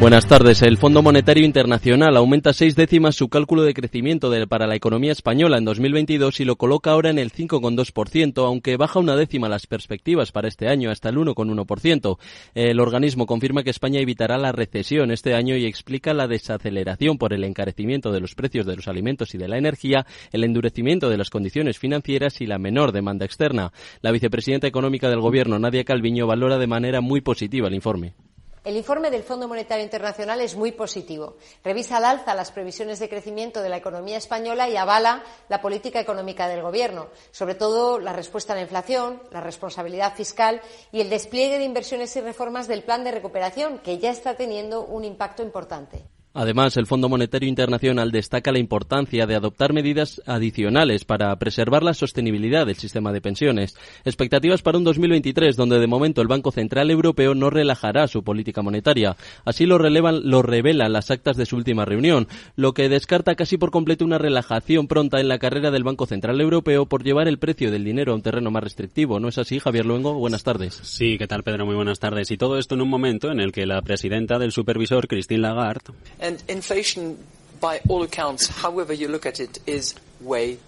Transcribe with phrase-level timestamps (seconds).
[0.00, 0.62] Buenas tardes.
[0.62, 5.58] El Fondo Monetario Internacional aumenta seis décimas su cálculo de crecimiento para la economía española
[5.58, 10.32] en 2022 y lo coloca ahora en el 5,2%, aunque baja una décima las perspectivas
[10.32, 12.16] para este año hasta el 1,1%.
[12.54, 17.34] El organismo confirma que España evitará la recesión este año y explica la desaceleración por
[17.34, 21.18] el encarecimiento de los precios de los alimentos y de la energía, el endurecimiento de
[21.18, 23.70] las condiciones financieras y la menor demanda externa.
[24.00, 28.14] La vicepresidenta económica del Gobierno, Nadia Calviño, valora de manera muy positiva el informe.
[28.62, 31.36] El informe del Fondo Monetario Internacional es muy positivo.
[31.64, 35.98] Revisa al alza las previsiones de crecimiento de la economía española y avala la política
[35.98, 40.60] económica del Gobierno, sobre todo la respuesta a la inflación, la responsabilidad fiscal
[40.92, 44.84] y el despliegue de inversiones y reformas del plan de recuperación, que ya está teniendo
[44.84, 46.04] un impacto importante.
[46.32, 51.92] Además, el Fondo Monetario Internacional destaca la importancia de adoptar medidas adicionales para preservar la
[51.92, 53.76] sostenibilidad del sistema de pensiones.
[54.04, 58.62] Expectativas para un 2023 donde de momento el Banco Central Europeo no relajará su política
[58.62, 59.16] monetaria.
[59.44, 63.56] Así lo, relevan, lo revelan las actas de su última reunión, lo que descarta casi
[63.56, 67.38] por completo una relajación pronta en la carrera del Banco Central Europeo por llevar el
[67.38, 69.18] precio del dinero a un terreno más restrictivo.
[69.18, 70.14] ¿No es así, Javier Luengo?
[70.14, 70.78] Buenas tardes.
[70.84, 71.66] Sí, ¿qué tal, Pedro?
[71.66, 72.30] Muy buenas tardes.
[72.30, 75.92] Y todo esto en un momento en el que la presidenta del supervisor, Christine Lagarde,
[76.20, 77.26] And inflation,
[77.60, 80.58] by all accounts, however you look at it, is way.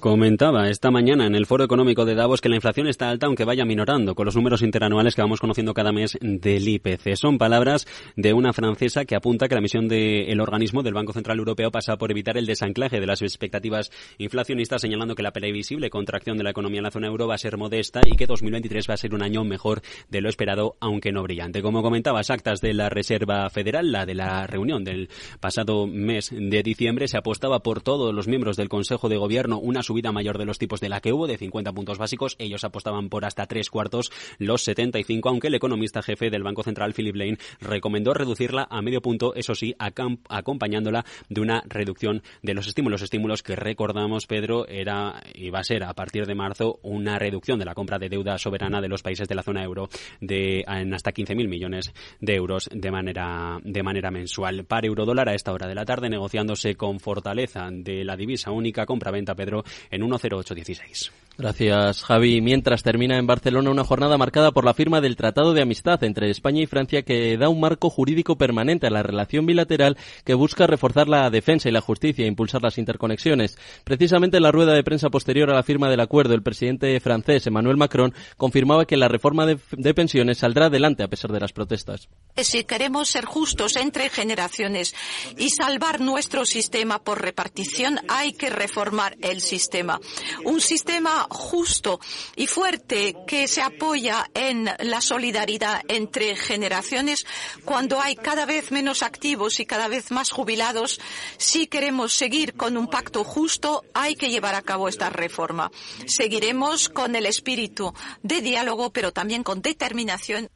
[0.00, 3.44] Comentaba esta mañana en el Foro Económico de Davos que la inflación está alta aunque
[3.44, 7.14] vaya minorando con los números interanuales que vamos conociendo cada mes del IPC.
[7.14, 7.86] Son palabras
[8.16, 11.96] de una francesa que apunta que la misión del organismo del Banco Central Europeo pasa
[11.96, 16.50] por evitar el desanclaje de las expectativas inflacionistas, señalando que la previsible contracción de la
[16.50, 19.14] economía en la zona euro va a ser modesta y que 2023 va a ser
[19.14, 21.62] un año mejor de lo esperado, aunque no brillante.
[21.62, 25.08] Como comentabas, actas de la Reserva Federal, la de la reunión del
[25.38, 29.27] pasado mes de diciembre, se apostaba por todos los miembros del Consejo de Gobierno
[29.60, 32.36] una subida mayor de los tipos de la que hubo, de 50 puntos básicos.
[32.38, 36.94] Ellos apostaban por hasta tres cuartos, los 75, aunque el economista jefe del Banco Central,
[36.94, 42.66] Philip Lane, recomendó reducirla a medio punto, eso sí, acompañándola de una reducción de los
[42.66, 43.02] estímulos.
[43.02, 47.58] Estímulos que recordamos, Pedro, era y va a ser a partir de marzo una reducción
[47.58, 49.88] de la compra de deuda soberana de los países de la zona euro
[50.20, 54.64] de en hasta 15.000 millones de euros de manera, de manera mensual.
[54.64, 58.86] Para eurodólar a esta hora de la tarde, negociándose con fortaleza de la divisa única,
[59.18, 61.27] compra-venta, Pedro, en 10816.
[61.38, 62.40] Gracias, Javi.
[62.40, 66.30] Mientras termina en Barcelona una jornada marcada por la firma del Tratado de Amistad entre
[66.30, 70.66] España y Francia que da un marco jurídico permanente a la relación bilateral que busca
[70.66, 73.56] reforzar la defensa y la justicia e impulsar las interconexiones.
[73.84, 77.46] Precisamente en la rueda de prensa posterior a la firma del acuerdo, el presidente francés
[77.46, 81.52] Emmanuel Macron confirmaba que la reforma de, de pensiones saldrá adelante a pesar de las
[81.52, 82.08] protestas.
[82.36, 84.92] Si queremos ser justos entre generaciones
[85.36, 90.00] y salvar nuestro sistema por repartición, hay que reformar el sistema.
[90.44, 92.00] Un sistema justo
[92.36, 97.26] y fuerte que se apoya en la solidaridad entre generaciones
[97.64, 101.00] cuando hay cada vez menos activos y cada vez más jubilados.
[101.36, 105.70] Si queremos seguir con un pacto justo, hay que llevar a cabo esta reforma.
[106.06, 110.48] Seguiremos con el espíritu de diálogo, pero también con determinación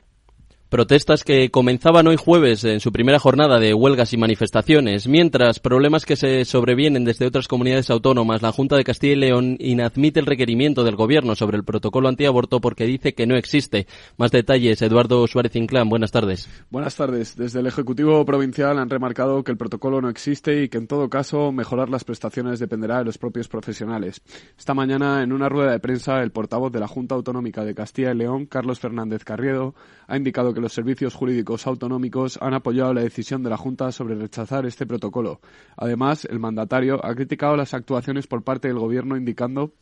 [0.73, 6.07] Protestas que comenzaban hoy jueves en su primera jornada de huelgas y manifestaciones, mientras problemas
[6.07, 8.41] que se sobrevienen desde otras comunidades autónomas.
[8.41, 12.63] La Junta de Castilla y León inadmite el requerimiento del Gobierno sobre el protocolo antiaborto
[12.63, 13.87] porque dice que no existe.
[14.17, 15.91] Más detalles, Eduardo Suárez Inclán.
[15.91, 16.49] Buenas tardes.
[16.71, 17.37] Buenas tardes.
[17.37, 21.11] Desde el Ejecutivo Provincial han remarcado que el protocolo no existe y que en todo
[21.11, 24.23] caso mejorar las prestaciones dependerá de los propios profesionales.
[24.57, 28.13] Esta mañana, en una rueda de prensa, el portavoz de la Junta Autonómica de Castilla
[28.13, 29.75] y León, Carlos Fernández Carriedo,
[30.07, 34.15] ha indicado que los servicios jurídicos autonómicos han apoyado la decisión de la Junta sobre
[34.15, 35.41] rechazar este protocolo.
[35.77, 39.75] Además, el mandatario ha criticado las actuaciones por parte del Gobierno indicando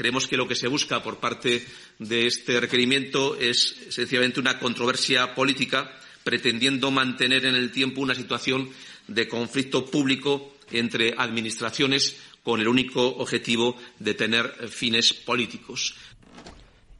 [0.00, 1.62] Creemos que lo que se busca por parte
[1.98, 5.92] de este requerimiento es sencillamente una controversia política
[6.24, 8.70] pretendiendo mantener en el tiempo una situación
[9.08, 15.94] de conflicto público entre administraciones con el único objetivo de tener fines políticos.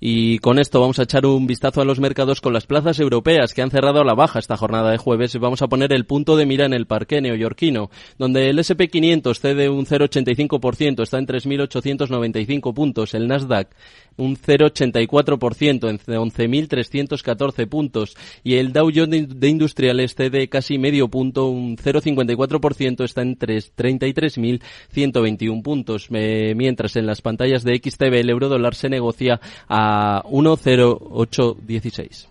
[0.02, 3.52] Y con esto vamos a echar un vistazo a los mercados con las plazas europeas
[3.52, 5.38] que han cerrado a la baja esta jornada de jueves.
[5.38, 9.68] Vamos a poner el punto de mira en el parque neoyorquino, donde el SP500 cede
[9.68, 13.12] un 0,85%, está en 3.895 puntos.
[13.12, 13.68] El Nasdaq
[14.16, 21.48] un 0,84% en 11.314 puntos y el Dow Jones de Industriales cede casi medio punto,
[21.48, 28.74] un 0,54% está en 33.121 puntos, mientras en las pantallas de XTB el euro dólar
[28.74, 29.89] se negocia a
[30.24, 32.30] 10816.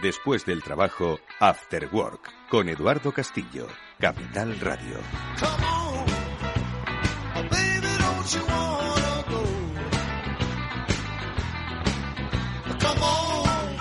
[0.00, 3.66] Después del trabajo, After Work, con Eduardo Castillo,
[3.98, 4.98] Capital Radio.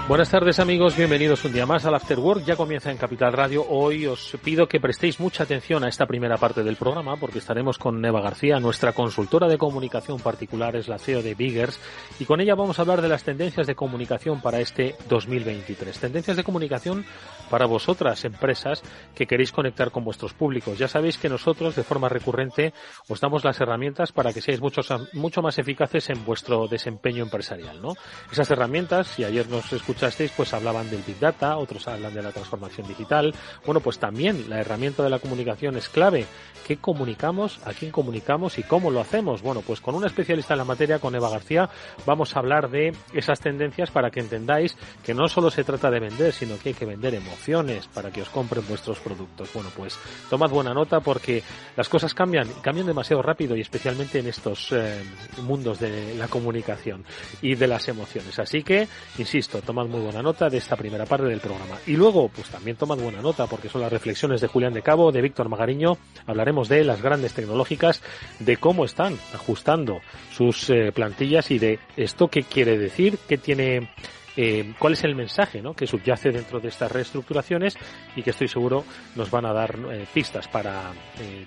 [0.07, 2.45] Buenas tardes amigos, bienvenidos un día más al After Work.
[2.45, 3.65] Ya comienza en Capital Radio.
[3.67, 7.77] Hoy os pido que prestéis mucha atención a esta primera parte del programa porque estaremos
[7.77, 11.77] con Neva García, nuestra consultora de comunicación particular, es la CEO de Biggers,
[12.21, 15.99] y con ella vamos a hablar de las tendencias de comunicación para este 2023.
[15.99, 17.03] Tendencias de comunicación
[17.49, 18.83] para vosotras, empresas,
[19.13, 20.77] que queréis conectar con vuestros públicos.
[20.77, 22.73] Ya sabéis que nosotros, de forma recurrente,
[23.09, 24.81] os damos las herramientas para que seáis mucho,
[25.11, 27.93] mucho más eficaces en vuestro desempeño empresarial, ¿no?
[28.31, 32.21] Esas herramientas, si ayer nos escuchamos escuchasteis, pues hablaban del Big Data, otros hablan de
[32.21, 33.33] la transformación digital.
[33.65, 36.27] Bueno, pues también la herramienta de la comunicación es clave.
[36.67, 37.59] ¿Qué comunicamos?
[37.65, 38.59] ¿A quién comunicamos?
[38.59, 39.41] ¿Y cómo lo hacemos?
[39.41, 41.69] Bueno, pues con una especialista en la materia, con Eva García,
[42.05, 45.99] vamos a hablar de esas tendencias para que entendáis que no solo se trata de
[45.99, 49.49] vender, sino que hay que vender emociones para que os compren vuestros productos.
[49.53, 49.97] Bueno, pues
[50.29, 51.41] tomad buena nota porque
[51.75, 55.01] las cosas cambian, cambian demasiado rápido y especialmente en estos eh,
[55.41, 57.03] mundos de la comunicación
[57.41, 58.37] y de las emociones.
[58.37, 61.77] Así que, insisto, tomad muy buena nota de esta primera parte del programa.
[61.85, 65.11] Y luego, pues también tomad buena nota porque son las reflexiones de Julián de Cabo,
[65.11, 65.97] de Víctor Magariño.
[66.25, 68.01] Hablaremos de las grandes tecnológicas,
[68.39, 70.01] de cómo están ajustando
[70.31, 73.89] sus eh, plantillas y de esto qué quiere decir, qué tiene
[74.35, 75.73] eh, cuál es el mensaje ¿no?
[75.73, 77.75] que subyace dentro de estas reestructuraciones
[78.15, 78.83] y que estoy seguro
[79.15, 80.91] nos van a dar eh, pistas para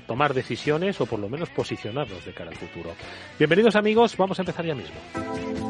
[0.06, 2.92] tomar decisiones o por lo menos posicionarnos de cara al futuro.
[3.38, 5.69] Bienvenidos amigos, vamos a empezar ya mismo.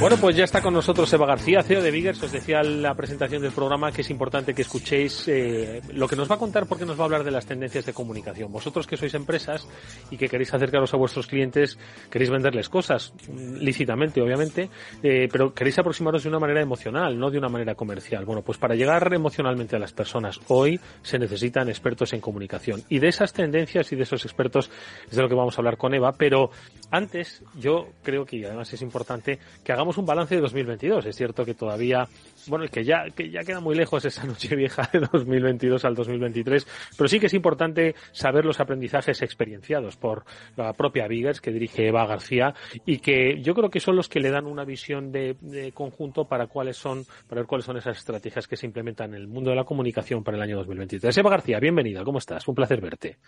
[0.00, 2.22] Bueno, pues ya está con nosotros Eva García, CEO de Biggers.
[2.22, 6.16] Os decía en la presentación del programa que es importante que escuchéis eh, lo que
[6.16, 8.50] nos va a contar porque nos va a hablar de las tendencias de comunicación.
[8.50, 9.68] Vosotros que sois empresas
[10.10, 11.78] y que queréis acercaros a vuestros clientes,
[12.10, 14.70] queréis venderles cosas, mm, lícitamente, obviamente,
[15.02, 18.24] eh, pero queréis aproximaros de una manera emocional, no de una manera comercial.
[18.24, 22.82] Bueno, pues para llegar emocionalmente a las personas, hoy se necesitan expertos en comunicación.
[22.88, 24.70] Y de esas tendencias y de esos expertos
[25.10, 26.50] es de lo que vamos a hablar con Eva, pero
[26.90, 31.06] antes yo creo que además es importante que hagamos un balance de 2022.
[31.06, 32.08] Es cierto que todavía,
[32.46, 36.66] bueno, que ya, que ya queda muy lejos esa noche vieja de 2022 al 2023,
[36.96, 40.24] pero sí que es importante saber los aprendizajes experienciados por
[40.56, 42.54] la propia Biggers que dirige Eva García
[42.84, 45.36] y que yo creo que son los que le dan una visión de,
[45.74, 49.28] conjunto para cuáles son, para ver cuáles son esas estrategias que se implementan en el
[49.28, 51.16] mundo de la comunicación para el año 2023.
[51.16, 52.46] Eva García, bienvenida, ¿cómo estás?
[52.48, 53.18] Un placer verte.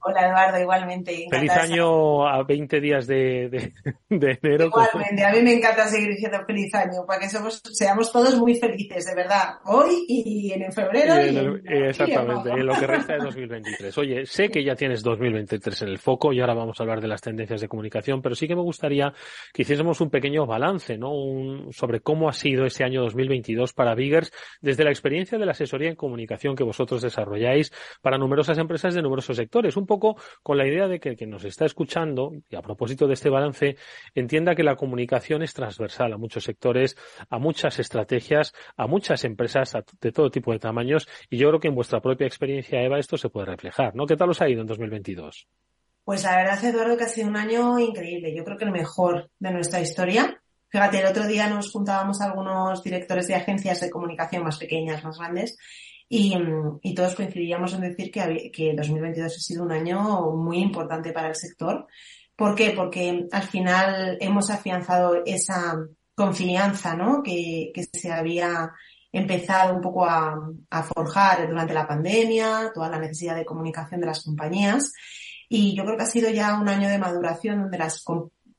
[0.00, 1.26] Hola Eduardo, igualmente.
[1.30, 3.72] Feliz año a 20 días de,
[4.08, 4.66] de, enero.
[4.66, 8.59] Igualmente, a mí me encanta seguir diciendo feliz año, para que somos, seamos todos muy
[8.60, 11.56] felices, de verdad, hoy y en febrero.
[11.64, 13.98] exactamente, en, lo que resta de 2023.
[13.98, 17.08] Oye, sé que ya tienes 2023 en el foco y ahora vamos a hablar de
[17.08, 19.12] las tendencias de comunicación, pero sí que me gustaría
[19.52, 21.12] que hiciésemos un pequeño balance, ¿no?
[21.12, 25.52] Un, sobre cómo ha sido este año 2022 para Biggers desde la experiencia de la
[25.52, 27.72] asesoría en comunicación que vosotros desarrolláis
[28.02, 29.76] para numerosas empresas de numerosos sectores.
[29.76, 33.06] Un poco con la idea de que el que nos está escuchando, y a propósito
[33.06, 33.76] de este balance,
[34.14, 36.96] entienda que la comunicación es transversal a muchos sectores,
[37.28, 41.68] a muchas estrategias, a muchas empresas de todo tipo de tamaños y yo creo que
[41.68, 44.06] en vuestra propia experiencia, Eva, esto se puede reflejar, ¿no?
[44.06, 45.46] ¿Qué tal os ha ido en 2022?
[46.04, 48.34] Pues la verdad, Eduardo, que ha sido un año increíble.
[48.34, 50.42] Yo creo que el mejor de nuestra historia.
[50.68, 55.18] Fíjate, el otro día nos juntábamos algunos directores de agencias de comunicación más pequeñas, más
[55.18, 55.56] grandes,
[56.08, 56.34] y,
[56.94, 61.36] todos coincidíamos en decir que, que 2022 ha sido un año muy importante para el
[61.36, 61.86] sector.
[62.34, 62.72] ¿Por qué?
[62.74, 65.76] Porque al final hemos afianzado esa
[66.20, 67.22] confianza ¿no?
[67.22, 68.72] que, que se había
[69.10, 70.38] empezado un poco a,
[70.94, 74.92] forjar durante la pandemia, toda la necesidad de comunicación de las compañías.
[75.48, 78.04] Y yo creo que ha sido ya un año de maduración donde las,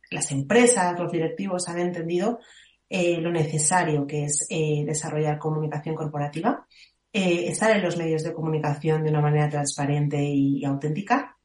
[0.10, 2.39] las empresas, los directivos han entendido
[2.89, 6.65] eh, lo necesario que es eh, desarrollar comunicación corporativa
[7.13, 11.38] eh, estar en los medios de comunicación de una manera transparente y, auténtica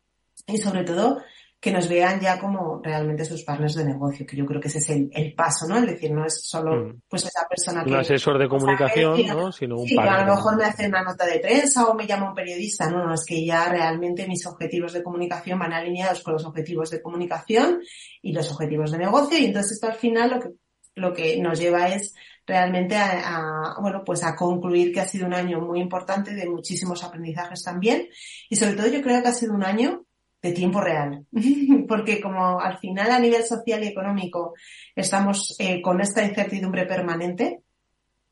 [0.46, 1.22] y sobre todo
[1.58, 4.78] que nos vean ya como realmente sus partners de negocio, que yo creo que ese
[4.78, 5.78] es el, paso, ¿no?
[5.78, 7.02] Es decir, no es solo mm.
[7.08, 7.90] pues esa persona que...
[7.90, 9.50] Un asesor de comunicación, ¿no?
[9.50, 12.28] Sino un sí, a lo mejor me hace una nota de prensa o me llama
[12.28, 16.34] un periodista, no, no, es que ya realmente mis objetivos de comunicación van alineados con
[16.34, 17.80] los objetivos de comunicación
[18.22, 20.48] y los objetivos de negocio y entonces esto al final lo que,
[20.94, 22.14] lo que nos lleva es
[22.46, 27.02] realmente a, bueno, pues a concluir que ha sido un año muy importante de muchísimos
[27.02, 28.08] aprendizajes también
[28.48, 30.05] y sobre todo yo creo que ha sido un año
[30.46, 31.26] de tiempo real,
[31.88, 34.54] porque como al final a nivel social y económico
[34.94, 37.62] estamos eh, con esta incertidumbre permanente,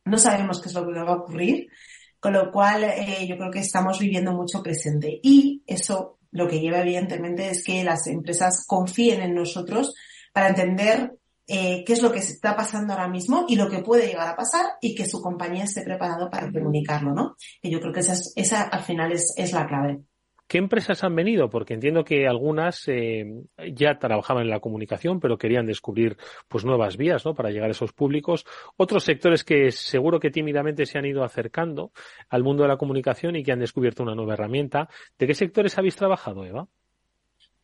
[0.04, 1.68] no sabemos qué es lo que va a ocurrir,
[2.20, 6.60] con lo cual eh, yo creo que estamos viviendo mucho presente y eso lo que
[6.60, 9.94] lleva evidentemente es que las empresas confíen en nosotros
[10.32, 11.12] para entender
[11.46, 14.36] eh, qué es lo que está pasando ahora mismo y lo que puede llegar a
[14.36, 17.36] pasar y que su compañía esté preparado para comunicarlo, ¿no?
[17.60, 20.00] Y yo creo que esa, esa al final es, es la clave.
[20.54, 21.50] ¿Qué empresas han venido?
[21.50, 23.42] Porque entiendo que algunas eh,
[23.72, 27.34] ya trabajaban en la comunicación, pero querían descubrir pues nuevas vías, ¿no?
[27.34, 28.46] Para llegar a esos públicos.
[28.76, 31.90] Otros sectores que seguro que tímidamente se han ido acercando
[32.28, 34.88] al mundo de la comunicación y que han descubierto una nueva herramienta.
[35.18, 36.68] ¿De qué sectores habéis trabajado, Eva?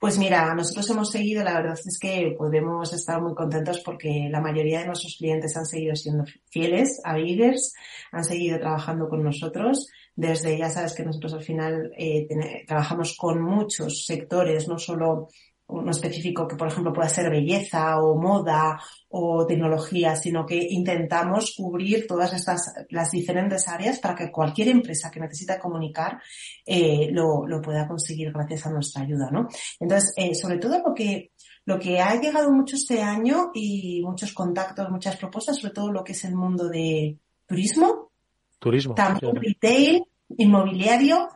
[0.01, 4.41] Pues mira, nosotros hemos seguido, la verdad es que podemos estar muy contentos porque la
[4.41, 7.73] mayoría de nuestros clientes han seguido siendo fieles a Biggers,
[8.11, 9.89] han seguido trabajando con nosotros.
[10.21, 12.29] Desde, ya sabes que nosotros al final eh,
[12.67, 15.29] trabajamos con muchos sectores, no solo
[15.67, 21.55] uno específico que, por ejemplo, pueda ser belleza o moda o tecnología, sino que intentamos
[21.57, 22.61] cubrir todas estas,
[22.91, 26.21] las diferentes áreas para que cualquier empresa que necesita comunicar
[26.67, 29.49] eh, lo, lo, pueda conseguir gracias a nuestra ayuda, ¿no?
[29.79, 31.33] Entonces, eh, sobre todo lo que,
[31.65, 36.05] lo que ha llegado mucho este año y muchos contactos, muchas propuestas, sobre todo lo
[36.05, 38.11] que es el mundo de turismo.
[38.59, 38.95] Turismo.
[38.95, 40.05] También retail,
[40.39, 41.29] inmobiliario,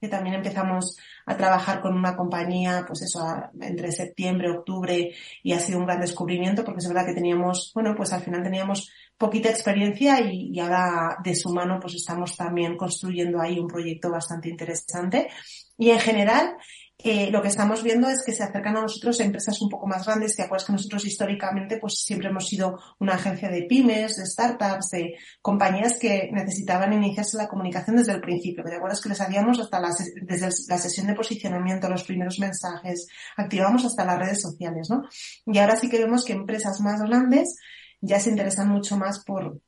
[0.00, 3.20] que también empezamos a trabajar con una compañía, pues eso,
[3.60, 5.12] entre septiembre, octubre,
[5.42, 8.42] y ha sido un gran descubrimiento, porque es verdad que teníamos, bueno, pues al final
[8.42, 13.66] teníamos poquita experiencia y, y ahora de su mano pues estamos también construyendo ahí un
[13.66, 15.28] proyecto bastante interesante.
[15.76, 16.56] Y en general,
[17.04, 20.34] lo que estamos viendo es que se acercan a nosotros empresas un poco más grandes.
[20.34, 24.90] Te acuerdas que nosotros históricamente pues siempre hemos sido una agencia de pymes, de startups,
[24.90, 28.64] de compañías que necesitaban iniciarse la comunicación desde el principio.
[28.64, 29.90] ¿Te acuerdas que les hacíamos hasta la,
[30.22, 35.04] desde la sesión de posicionamiento, los primeros mensajes, activamos hasta las redes sociales, ¿no?
[35.46, 37.56] Y ahora sí que vemos que empresas más grandes
[38.00, 39.60] ya se interesan mucho más por,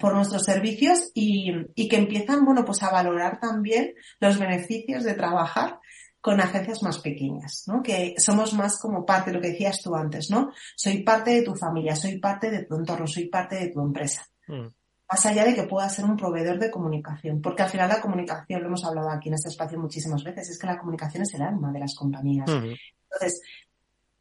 [0.00, 5.14] por nuestros servicios y, y que empiezan, bueno, pues a valorar también los beneficios de
[5.14, 5.80] trabajar
[6.22, 7.82] con agencias más pequeñas, ¿no?
[7.82, 10.52] Que somos más como parte, lo que decías tú antes, ¿no?
[10.76, 14.24] Soy parte de tu familia, soy parte de tu entorno, soy parte de tu empresa.
[14.46, 14.68] Mm.
[15.10, 18.62] Más allá de que pueda ser un proveedor de comunicación, porque al final la comunicación,
[18.62, 21.42] lo hemos hablado aquí en este espacio muchísimas veces, es que la comunicación es el
[21.42, 22.48] alma de las compañías.
[22.48, 23.42] Entonces,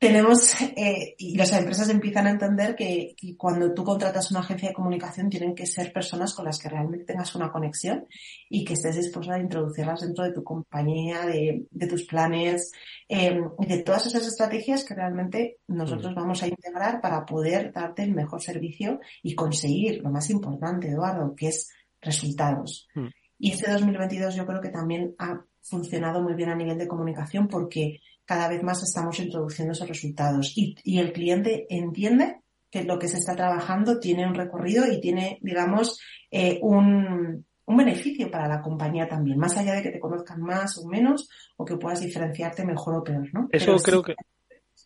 [0.02, 4.74] tenemos, eh, y las empresas empiezan a entender que, cuando tú contratas una agencia de
[4.74, 8.08] comunicación tienen que ser personas con las que realmente tengas una conexión
[8.50, 12.72] y que estés dispuesta a introducirlas dentro de tu compañía, de, tus planes,
[13.08, 16.16] eh, de todas esas estrategias que realmente nosotros mm.
[16.16, 21.36] vamos a integrar para poder darte el mejor servicio y conseguir lo más importante, Eduardo,
[21.36, 21.70] que es
[22.02, 22.88] resultados.
[22.96, 23.06] Mm.
[23.38, 27.48] Y este 2022 yo creo que también ha funcionado muy bien a nivel de comunicación
[27.48, 28.00] porque
[28.32, 33.18] cada vez más estamos introduciendo esos resultados y, el cliente entiende que lo que se
[33.18, 36.00] está trabajando tiene un recorrido y tiene, digamos,
[36.32, 40.78] eh, un, un beneficio para la compañía también, más allá de que te conozcan más
[40.78, 43.50] o menos o que puedas diferenciarte mejor o peor, ¿no?
[43.52, 44.16] Eso creo que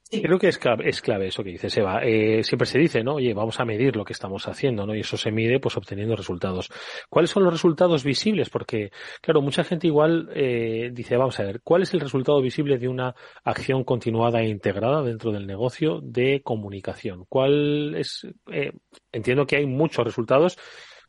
[0.09, 2.01] Creo que es clave, es clave eso que dice Seba.
[2.03, 3.15] Eh, siempre se dice, ¿no?
[3.15, 4.95] Oye, vamos a medir lo que estamos haciendo, ¿no?
[4.95, 6.69] Y eso se mide, pues, obteniendo resultados.
[7.09, 8.49] ¿Cuáles son los resultados visibles?
[8.51, 12.77] Porque, claro, mucha gente igual eh, dice, vamos a ver, ¿cuál es el resultado visible
[12.77, 17.25] de una acción continuada e integrada dentro del negocio de comunicación?
[17.27, 18.27] ¿Cuál es?
[18.51, 18.73] Eh,
[19.11, 20.57] entiendo que hay muchos resultados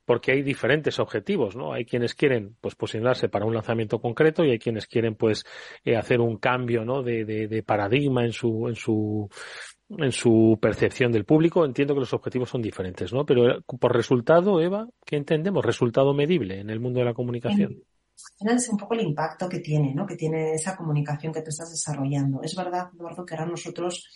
[0.07, 1.73] porque hay diferentes objetivos, ¿no?
[1.73, 5.45] Hay quienes quieren, pues, posicionarse para un lanzamiento concreto y hay quienes quieren, pues,
[5.85, 7.03] eh, hacer un cambio, ¿no?
[7.03, 9.29] De, de, de, paradigma en su, en su,
[9.91, 11.65] en su percepción del público.
[11.65, 13.27] Entiendo que los objetivos son diferentes, ¿no?
[13.27, 15.65] Pero por resultado, Eva, ¿qué entendemos?
[15.65, 17.83] Resultado medible en el mundo de la comunicación.
[18.41, 20.07] Es un poco el impacto que tiene, ¿no?
[20.07, 22.41] Que tiene esa comunicación que tú estás desarrollando.
[22.43, 24.09] Es verdad, Eduardo, que ahora nosotros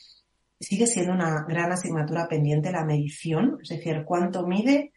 [0.58, 4.92] sigue siendo una gran asignatura pendiente la medición, es decir, cuánto mide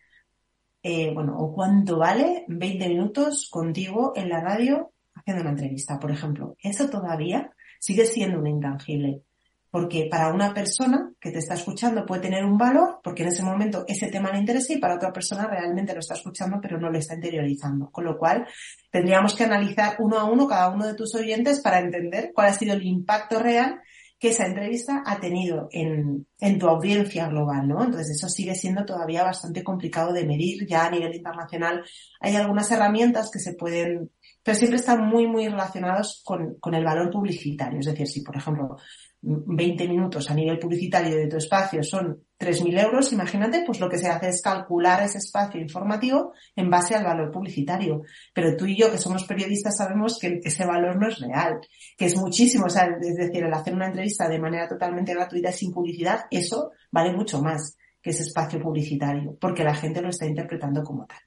[0.86, 6.12] eh, bueno, o cuánto vale 20 minutos contigo en la radio haciendo una entrevista, por
[6.12, 6.58] ejemplo.
[6.62, 9.22] Eso todavía sigue siendo un intangible.
[9.72, 13.42] Porque para una persona que te está escuchando puede tener un valor, porque en ese
[13.42, 16.92] momento ese tema le interesa y para otra persona realmente lo está escuchando, pero no
[16.92, 17.90] lo está interiorizando.
[17.90, 18.46] Con lo cual,
[18.92, 22.54] tendríamos que analizar uno a uno cada uno de tus oyentes para entender cuál ha
[22.54, 23.82] sido el impacto real
[24.24, 27.84] que esa entrevista ha tenido en, en, tu audiencia global, ¿no?
[27.84, 31.84] Entonces eso sigue siendo todavía bastante complicado de medir ya a nivel internacional.
[32.22, 34.12] Hay algunas herramientas que se pueden,
[34.42, 37.82] pero siempre están muy, muy relacionados con, con el valor publicitario.
[37.82, 38.78] Es decir, si por ejemplo
[39.26, 43.98] 20 minutos a nivel publicitario de tu espacio son 3.000 euros, imagínate, pues lo que
[43.98, 48.02] se hace es calcular ese espacio informativo en base al valor publicitario.
[48.34, 51.62] Pero tú y yo, que somos periodistas, sabemos que ese valor no es real,
[51.98, 52.66] que es muchísimo.
[52.66, 56.72] O sea, es decir, el hacer una entrevista de manera totalmente gratuita sin publicidad, eso
[56.92, 61.20] vale mucho más que ese espacio publicitario, porque la gente lo está interpretando como tal.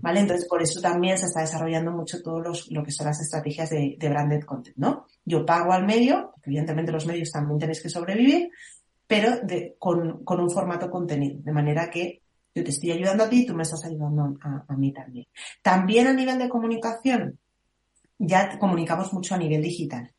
[0.00, 0.20] ¿Vale?
[0.20, 3.70] Entonces, por eso también se está desarrollando mucho todo los, lo que son las estrategias
[3.70, 5.06] de, de branded content, ¿no?
[5.24, 8.50] Yo pago al medio, evidentemente los medios también tenéis que sobrevivir,
[9.06, 12.22] pero de, con, con un formato contenido, de manera que
[12.54, 15.26] yo te estoy ayudando a ti y tú me estás ayudando a, a, mí también.
[15.62, 17.38] También a nivel de comunicación,
[18.18, 20.10] ya comunicamos mucho a nivel digital.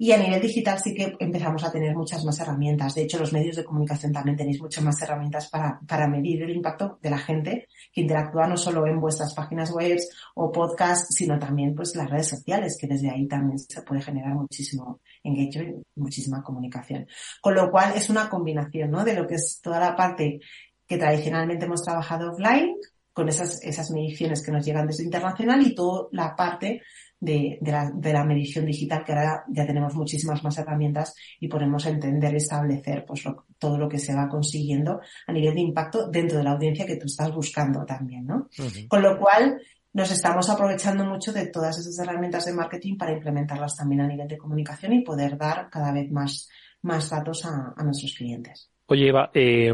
[0.00, 2.94] Y a nivel digital sí que empezamos a tener muchas más herramientas.
[2.94, 6.50] De hecho, los medios de comunicación también tenéis muchas más herramientas para, para medir el
[6.50, 9.98] impacto de la gente que interactúa no solo en vuestras páginas web
[10.36, 14.36] o podcasts, sino también pues las redes sociales, que desde ahí también se puede generar
[14.36, 17.08] muchísimo engagement, muchísima comunicación.
[17.40, 19.04] Con lo cual es una combinación, ¿no?
[19.04, 20.38] De lo que es toda la parte
[20.86, 22.76] que tradicionalmente hemos trabajado offline,
[23.18, 26.82] con esas, esas mediciones que nos llegan desde internacional y toda la parte
[27.20, 31.48] de, de, la, de, la, medición digital, que ahora ya tenemos muchísimas más herramientas y
[31.48, 35.60] podemos entender y establecer pues, lo, todo lo que se va consiguiendo a nivel de
[35.60, 38.48] impacto dentro de la audiencia que tú estás buscando también, ¿no?
[38.58, 38.88] Uh -huh.
[38.88, 39.60] Con lo cual,
[39.92, 44.28] nos estamos aprovechando mucho de todas esas herramientas de marketing para implementarlas también a nivel
[44.28, 46.48] de comunicación y poder dar cada vez más,
[46.82, 48.70] más datos a, a nuestros clientes.
[48.90, 49.70] Oye, Eva, eh,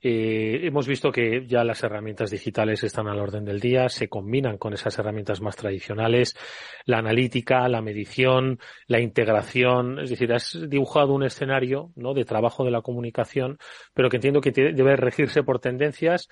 [0.00, 4.58] eh, hemos visto que ya las herramientas digitales están al orden del día, se combinan
[4.58, 6.36] con esas herramientas más tradicionales,
[6.84, 12.14] la analítica, la medición, la integración, es decir, has dibujado un escenario ¿no?
[12.14, 13.58] de trabajo de la comunicación,
[13.92, 16.28] pero que entiendo que debe regirse por tendencias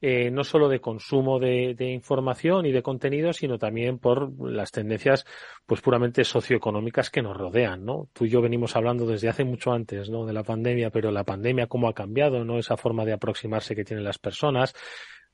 [0.00, 4.70] eh, no solo de consumo de, de, información y de contenido, sino también por las
[4.70, 5.26] tendencias
[5.66, 8.08] pues puramente socioeconómicas que nos rodean, ¿no?
[8.12, 10.24] Tú y yo venimos hablando desde hace mucho antes, ¿no?
[10.24, 12.58] De la pandemia, pero la pandemia cómo ha cambiado, ¿no?
[12.58, 14.74] Esa forma de aproximarse que tienen las personas,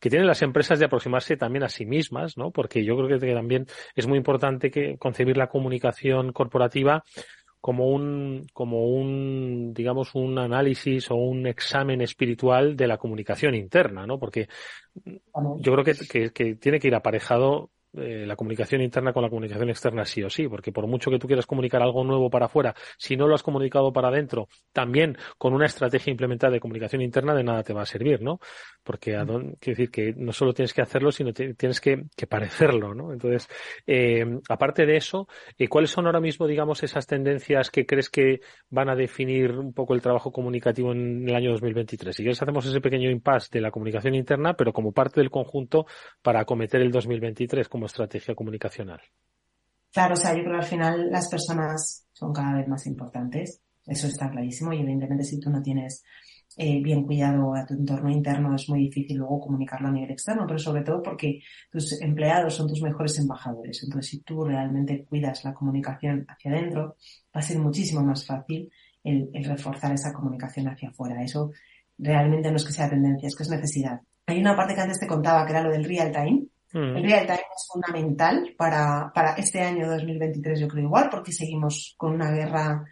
[0.01, 2.51] que tienen las empresas de aproximarse también a sí mismas, ¿no?
[2.51, 7.05] Porque yo creo que también es muy importante que concebir la comunicación corporativa
[7.67, 14.07] como un, como un, digamos, un análisis o un examen espiritual de la comunicación interna,
[14.07, 14.21] ¿no?
[14.21, 14.47] Porque
[15.59, 19.29] yo creo que, que, que tiene que ir aparejado eh, la comunicación interna con la
[19.29, 22.47] comunicación externa sí o sí, porque por mucho que tú quieras comunicar algo nuevo para
[22.47, 27.03] afuera, si no lo has comunicado para adentro, también con una estrategia implementada de comunicación
[27.03, 28.41] interna, de nada te va a servir, ¿no?
[28.83, 29.57] Porque, mm.
[29.59, 33.13] quiero decir que no solo tienes que hacerlo, sino te, tienes que, que, parecerlo, ¿no?
[33.13, 33.49] Entonces,
[33.87, 38.41] eh, aparte de eso, eh, ¿cuáles son ahora mismo, digamos, esas tendencias que crees que
[38.71, 42.15] van a definir un poco el trabajo comunicativo en el año 2023?
[42.15, 45.87] Si quieres, hacemos ese pequeño impasse de la comunicación interna, pero como parte del conjunto
[46.23, 49.01] para acometer el 2023 como estrategia comunicacional?
[49.93, 53.63] Claro, o sea, yo creo que al final las personas son cada vez más importantes,
[53.87, 56.05] eso está clarísimo y evidentemente si tú no tienes
[56.59, 60.45] eh, bien cuidado a tu entorno interno es muy difícil luego comunicarlo a nivel externo,
[60.47, 63.83] pero sobre todo porque tus empleados son tus mejores embajadores.
[63.83, 66.97] Entonces, si tú realmente cuidas la comunicación hacia adentro,
[67.35, 68.71] va a ser muchísimo más fácil
[69.05, 71.23] el, el reforzar esa comunicación hacia afuera.
[71.23, 71.53] Eso
[71.99, 74.01] realmente no es que sea tendencia, es que es necesidad.
[74.27, 76.47] Hay una parte que antes te contaba que era lo del real time,
[76.77, 81.95] el real time es fundamental para, para este año 2023, yo creo igual, porque seguimos
[81.97, 82.85] con una guerra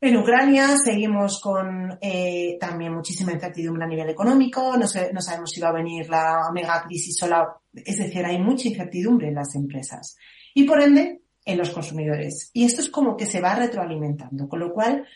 [0.00, 5.50] en Ucrania, seguimos con eh, también muchísima incertidumbre a nivel económico, no, sé, no sabemos
[5.50, 9.54] si va a venir la mega crisis sola, es decir, hay mucha incertidumbre en las
[9.54, 10.18] empresas
[10.52, 12.50] y por ende en los consumidores.
[12.52, 15.06] Y esto es como que se va retroalimentando, con lo cual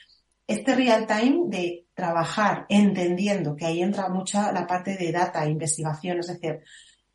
[0.47, 6.21] este real time de trabajar entendiendo que ahí entra mucha la parte de data, investigación,
[6.21, 6.61] es decir,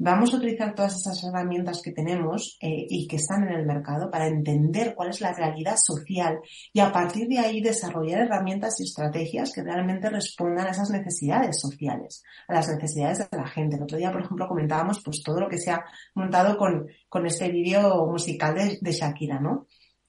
[0.04, 4.12] vamos a utilizar todas esas herramientas que tenemos eh, y que están en el mercado
[4.12, 6.40] para entender cuál es la realidad social
[6.74, 11.58] y a partir de ahí desarrollar herramientas y estrategias que realmente respondan a esas necesidades
[11.60, 13.78] sociales, a las necesidades de la gente.
[13.78, 15.86] El otro día, por ejemplo, comentábamos pues todo lo que se ha
[16.16, 19.68] montado con, con este vídeo musical de, Shakira, ¿no?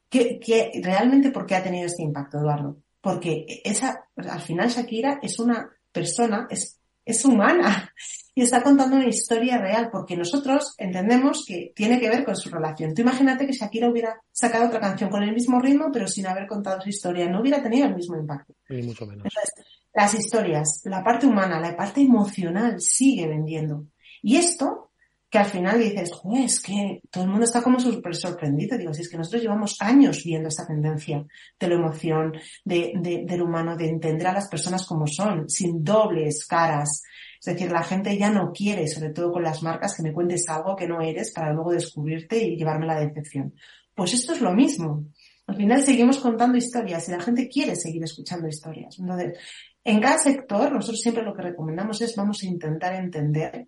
[0.09, 2.79] ¿Qué, qué, realmente por qué ha tenido este impacto, Eduardo?
[3.01, 7.93] Porque esa, al final Shakira es una persona, es, es humana
[8.35, 12.51] y está contando una historia real, porque nosotros entendemos que tiene que ver con su
[12.51, 12.95] relación.
[12.95, 16.47] Tú imagínate que Shakira hubiera sacado otra canción con el mismo ritmo, pero sin haber
[16.47, 18.55] contado su historia, no hubiera tenido el mismo impacto.
[18.69, 19.25] Y mucho menos.
[19.25, 19.53] Entonces,
[19.95, 23.87] las historias, la parte humana, la parte emocional sigue vendiendo.
[24.21, 24.90] Y esto,
[25.35, 28.79] que al final dices, Joder, es que todo el mundo está como súper sorprendido.
[28.79, 31.27] Digo, si es que nosotros llevamos años viendo esta tendencia
[31.59, 32.92] de la emoción, de,
[33.27, 37.03] del humano, de entender a las personas como son, sin dobles caras,
[37.40, 40.49] es decir, la gente ya no quiere, sobre todo con las marcas, que me cuentes
[40.49, 43.55] algo que no eres para luego descubrirte y llevarme la decepción.
[43.92, 45.05] Pues esto es lo mismo.
[45.49, 49.01] Al final seguimos contando historias y la gente quiere seguir escuchando historias.
[49.01, 49.37] Entonces,
[49.83, 53.66] en cada sector, nosotros siempre lo que recomendamos es vamos a intentar entender,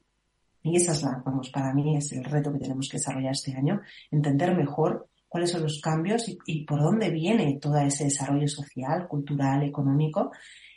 [0.67, 3.55] y esa es la, vamos, para mí es el reto que tenemos que desarrollar este
[3.55, 9.07] año, entender mejor cuáles son los cambios y, por dónde viene todo ese desarrollo social,
[9.07, 10.33] cultural, económico,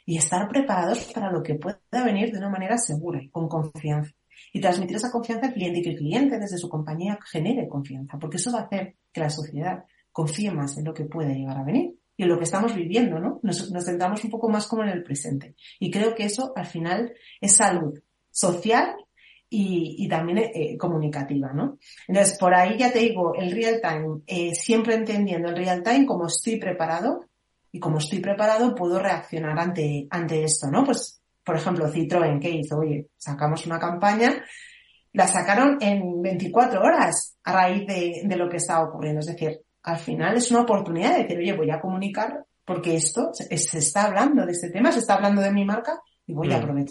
[0.06, 4.12] y estar preparados para lo que pueda venir de una manera segura y con confianza.
[4.54, 8.18] y transmitir esa confianza al cliente y que el cliente desde su compañía genere confianza,
[8.18, 11.58] porque eso va a hacer que la sociedad confíe más en lo que puede llegar
[11.58, 13.40] a venir y en lo que estamos viviendo, ¿no?
[13.44, 15.56] Nos, nos centramos un poco más como en el presente.
[15.80, 18.00] Y creo que eso al final es salud
[18.32, 18.96] social
[19.50, 21.78] y, también eh, comunicativa, ¿no?
[22.08, 26.06] Entonces, por ahí ya te digo, el real time, eh, siempre entendiendo el real time
[26.06, 27.26] como estoy preparado
[27.72, 30.84] y como estoy preparado puedo reaccionar ante, ante esto, ¿no?
[30.84, 32.78] Pues, por ejemplo, Citroën, ¿qué hizo?
[32.78, 34.44] Oye, sacamos una campaña,
[35.14, 39.22] la sacaron en 24 horas a raíz de, de lo que estaba ocurriendo.
[39.22, 43.32] Es decir, al final es una oportunidad de decir, oye, voy a comunicar porque esto
[43.34, 43.48] se,
[43.80, 46.86] está hablando de este tema, se está hablando de mi marca y voy a mm.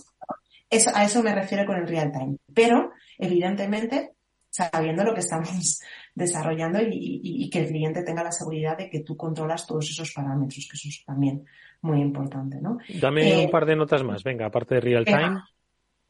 [0.70, 2.36] A eso me refiero con el real time.
[2.54, 4.12] Pero, evidentemente,
[4.50, 5.80] sabiendo lo que estamos
[6.14, 10.66] desarrollando y, que el cliente tenga la seguridad de que tú controlas todos esos parámetros,
[10.70, 11.44] que eso es también
[11.82, 12.78] muy importante, ¿no?
[13.00, 15.40] Dame un eh, par de notas más, venga, aparte de real time.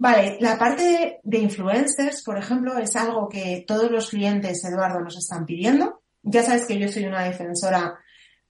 [0.01, 5.19] Vale, la parte de influencers, por ejemplo, es algo que todos los clientes, Eduardo, nos
[5.19, 6.03] están pidiendo.
[6.23, 7.99] Ya sabes que yo soy una defensora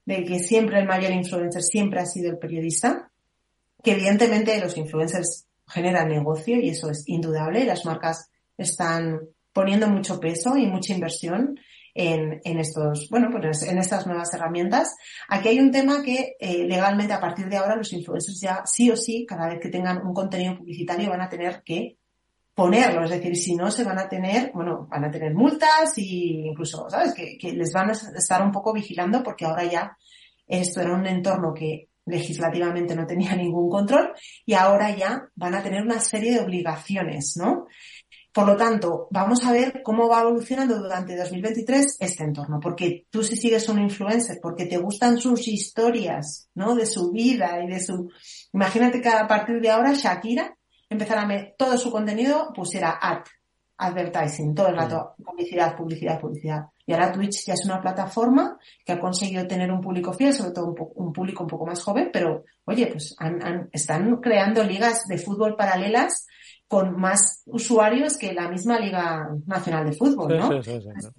[0.04, 3.10] de que siempre el mayor influencer siempre ha sido el periodista,
[3.82, 7.64] que evidentemente los influencers generan negocio y eso es indudable.
[7.64, 9.20] Las marcas están
[9.52, 11.58] poniendo mucho peso y mucha inversión
[11.94, 14.94] en, en estos, bueno, pues en estas nuevas herramientas.
[15.28, 18.90] Aquí hay un tema que eh, legalmente a partir de ahora los influencers ya sí
[18.90, 21.98] o sí, cada vez que tengan un contenido publicitario van a tener que
[22.54, 26.48] ponerlo, es decir, si no se van a tener, bueno, van a tener multas y
[26.48, 27.14] incluso, ¿sabes?
[27.14, 29.96] Que les van a estar un poco vigilando porque ahora ya
[30.44, 34.12] esto era un entorno que legislativamente no tenía ningún control
[34.44, 37.66] y ahora ya van a tener una serie de obligaciones, ¿no?
[38.32, 43.24] Por lo tanto, vamos a ver cómo va evolucionando durante 2023 este entorno, porque tú
[43.24, 46.76] si sigues un influencer, porque te gustan sus historias, ¿no?
[46.76, 48.10] De su vida y de su...
[48.52, 50.56] Imagínate que a partir de ahora Shakira
[50.88, 53.24] empezar a meter todo su contenido pusiera ad,
[53.76, 56.62] advertising, todo el rato, publicidad, publicidad, publicidad.
[56.88, 60.52] Y ahora Twitch ya es una plataforma que ha conseguido tener un público fiel, sobre
[60.52, 63.14] todo un, público un poco más joven, pero oye, pues
[63.72, 66.26] están creando ligas de fútbol paralelas
[66.66, 70.50] con más usuarios que la misma Liga Nacional de Fútbol, ¿no?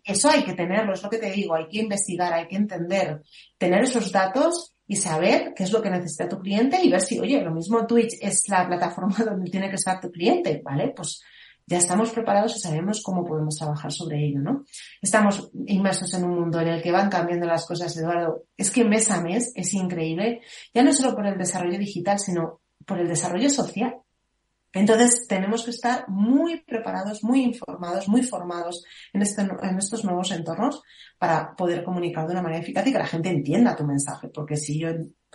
[0.03, 3.21] Eso hay que tenerlo, es lo que te digo, hay que investigar, hay que entender,
[3.59, 7.19] tener esos datos y saber qué es lo que necesita tu cliente y ver si,
[7.19, 10.93] oye, lo mismo Twitch es la plataforma donde tiene que estar tu cliente, ¿vale?
[10.95, 11.21] Pues
[11.69, 14.65] ya estamos preparados y sabemos cómo podemos trabajar sobre ello, ¿no?
[15.03, 18.45] Estamos inmersos en un mundo en el que van cambiando las cosas, Eduardo.
[18.57, 20.41] Es que mes a mes es increíble,
[20.73, 23.97] ya no solo por el desarrollo digital, sino por el desarrollo social.
[24.73, 30.81] Entonces tenemos que estar muy preparados, muy informados, muy formados en, este, estos nuevos entornos
[31.19, 34.29] para poder comunicar de una manera eficaz y que la gente entienda tu mensaje.
[34.29, 34.89] Porque si yo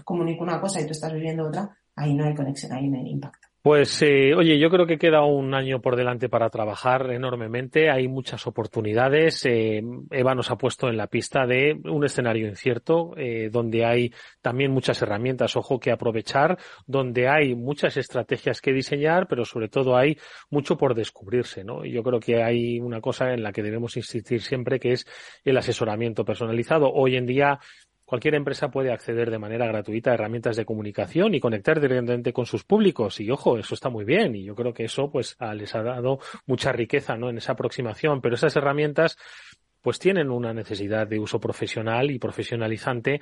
[0.05, 3.09] comunico una cosa y tú estás viviendo otra, ahí no hay conexión, ahí no hay
[3.09, 3.54] impacto.
[3.65, 7.89] Pues eh, oye, yo creo que queda un año por delante para trabajar enormemente.
[7.89, 9.43] Hay muchas oportunidades.
[9.47, 14.13] Eh, Eva nos ha puesto en la pista de un escenario incierto, eh, donde hay
[14.43, 19.97] también muchas herramientas, ojo, que aprovechar, donde hay muchas estrategias que diseñar, pero sobre todo
[19.97, 20.19] hay
[20.51, 21.87] mucho por descubrirse, ¿no?
[21.87, 25.07] Y yo creo que hay una cosa en la que debemos insistir siempre, que es
[25.43, 26.93] el asesoramiento personalizado.
[26.93, 27.59] Hoy en día
[28.05, 32.45] Cualquier empresa puede acceder de manera gratuita a herramientas de comunicación y conectar directamente con
[32.45, 33.19] sus públicos.
[33.21, 34.37] Y ojo, eso está muy bien.
[34.37, 37.31] Y yo creo que eso pues les ha dado mucha riqueza, ¿no?
[37.31, 38.21] En esa aproximación.
[38.21, 39.17] Pero esas herramientas
[39.85, 43.21] pues tienen una necesidad de uso profesional y profesionalizante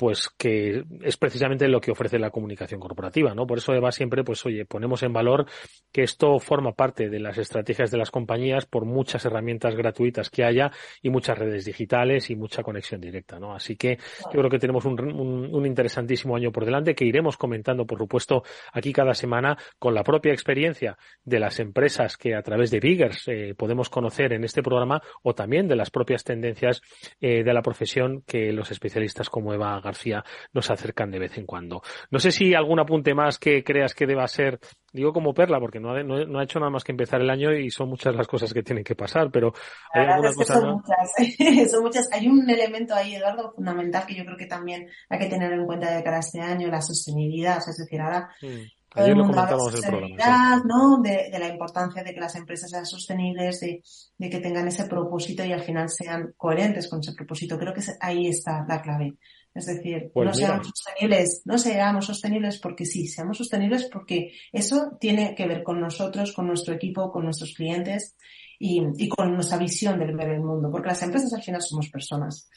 [0.00, 3.46] pues que es precisamente lo que ofrece la comunicación corporativa, ¿no?
[3.46, 5.44] Por eso Eva siempre, pues oye, ponemos en valor
[5.92, 10.42] que esto forma parte de las estrategias de las compañías por muchas herramientas gratuitas que
[10.42, 10.70] haya
[11.02, 13.54] y muchas redes digitales y mucha conexión directa, ¿no?
[13.54, 13.98] Así que
[14.32, 18.42] yo creo que tenemos un, un, interesantísimo año por delante que iremos comentando, por supuesto,
[18.72, 23.28] aquí cada semana con la propia experiencia de las empresas que a través de Biggers
[23.28, 26.80] eh, podemos conocer en este programa o también de las propias tendencias
[27.20, 31.44] eh, de la profesión que los especialistas como Eva García nos acercan de vez en
[31.44, 31.82] cuando.
[32.10, 34.58] No sé si algún apunte más que creas que deba ser,
[34.94, 37.52] digo como perla, porque no ha, no, ha hecho nada más que empezar el año
[37.52, 39.52] y son muchas las cosas que tienen que pasar, pero
[39.92, 42.08] hay alguna cosa son, muchas, son muchas.
[42.12, 45.66] Hay un elemento ahí, Eduardo, fundamental que yo creo que también hay que tener en
[45.66, 47.58] cuenta de cara a este año, la sostenibilidad.
[47.58, 48.79] Es decir, ahora mm.
[48.94, 51.00] Todo el mundo habla de sostenibilidad, ¿no?
[51.00, 53.82] De, la importancia de que las empresas sean sostenibles, de,
[54.18, 57.58] de, que tengan ese propósito y al final sean coherentes con ese propósito.
[57.58, 59.14] Creo que ahí está la clave.
[59.52, 64.92] Es decir, pues no seamos sostenibles, no seamos sostenibles porque sí, seamos sostenibles porque eso
[65.00, 68.16] tiene que ver con nosotros, con nuestro equipo, con nuestros clientes
[68.60, 71.88] y, y con nuestra visión del ver el mundo, porque las empresas al final somos
[71.88, 72.48] personas.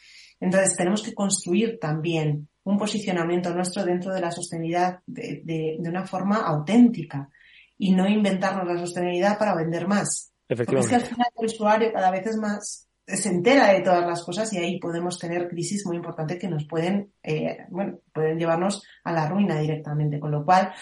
[0.44, 5.90] Entonces tenemos que construir también un posicionamiento nuestro dentro de la sostenibilidad de, de, de
[5.90, 7.30] una forma auténtica
[7.78, 10.34] y no inventarnos la sostenibilidad para vender más.
[10.48, 14.06] Porque es que al final el usuario cada vez es más se entera de todas
[14.06, 18.38] las cosas y ahí podemos tener crisis muy importantes que nos pueden, eh, bueno, pueden
[18.38, 20.20] llevarnos a la ruina directamente.
[20.20, 20.74] Con lo cual,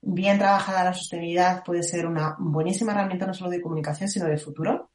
[0.00, 4.38] bien trabajada la sostenibilidad puede ser una buenísima herramienta no solo de comunicación, sino de
[4.38, 4.90] futuro.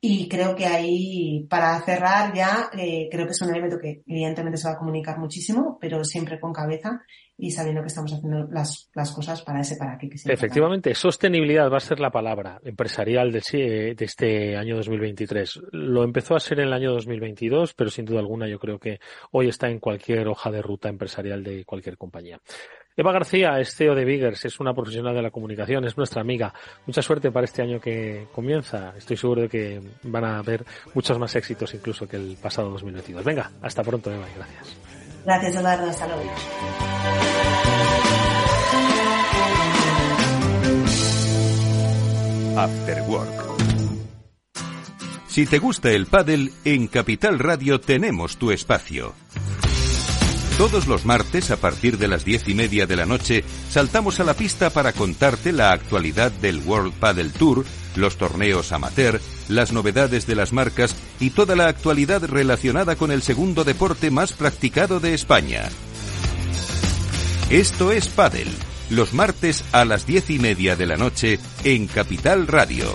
[0.00, 4.56] Y creo que ahí, para cerrar ya, eh, creo que es un elemento que evidentemente
[4.56, 7.02] se va a comunicar muchísimo, pero siempre con cabeza
[7.40, 10.10] y sabiendo que estamos haciendo las, las cosas para ese para qué.
[10.26, 15.60] Efectivamente, sostenibilidad va a ser la palabra empresarial de, de este año 2023.
[15.70, 18.98] Lo empezó a ser en el año 2022, pero sin duda alguna yo creo que
[19.30, 22.40] hoy está en cualquier hoja de ruta empresarial de cualquier compañía.
[22.96, 26.52] Eva García es CEO de Biggers, es una profesional de la comunicación, es nuestra amiga.
[26.84, 28.92] Mucha suerte para este año que comienza.
[28.98, 33.22] Estoy seguro de que van a haber muchos más éxitos incluso que el pasado 2022.
[33.22, 34.76] Venga, hasta pronto, Eva, y gracias.
[35.24, 35.86] Gracias, Eduardo.
[35.88, 37.27] Hasta luego.
[42.56, 43.48] After Work.
[45.28, 49.14] Si te gusta el pádel, en Capital Radio tenemos tu espacio.
[50.58, 54.24] Todos los martes, a partir de las diez y media de la noche, saltamos a
[54.24, 60.26] la pista para contarte la actualidad del World Padel Tour, los torneos amateur, las novedades
[60.26, 65.14] de las marcas y toda la actualidad relacionada con el segundo deporte más practicado de
[65.14, 65.68] España.
[67.50, 68.48] Esto es Padel,
[68.90, 72.94] los martes a las diez y media de la noche en Capital Radio.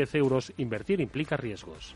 [0.15, 0.53] euros.
[0.57, 1.95] Invertir implica riesgos.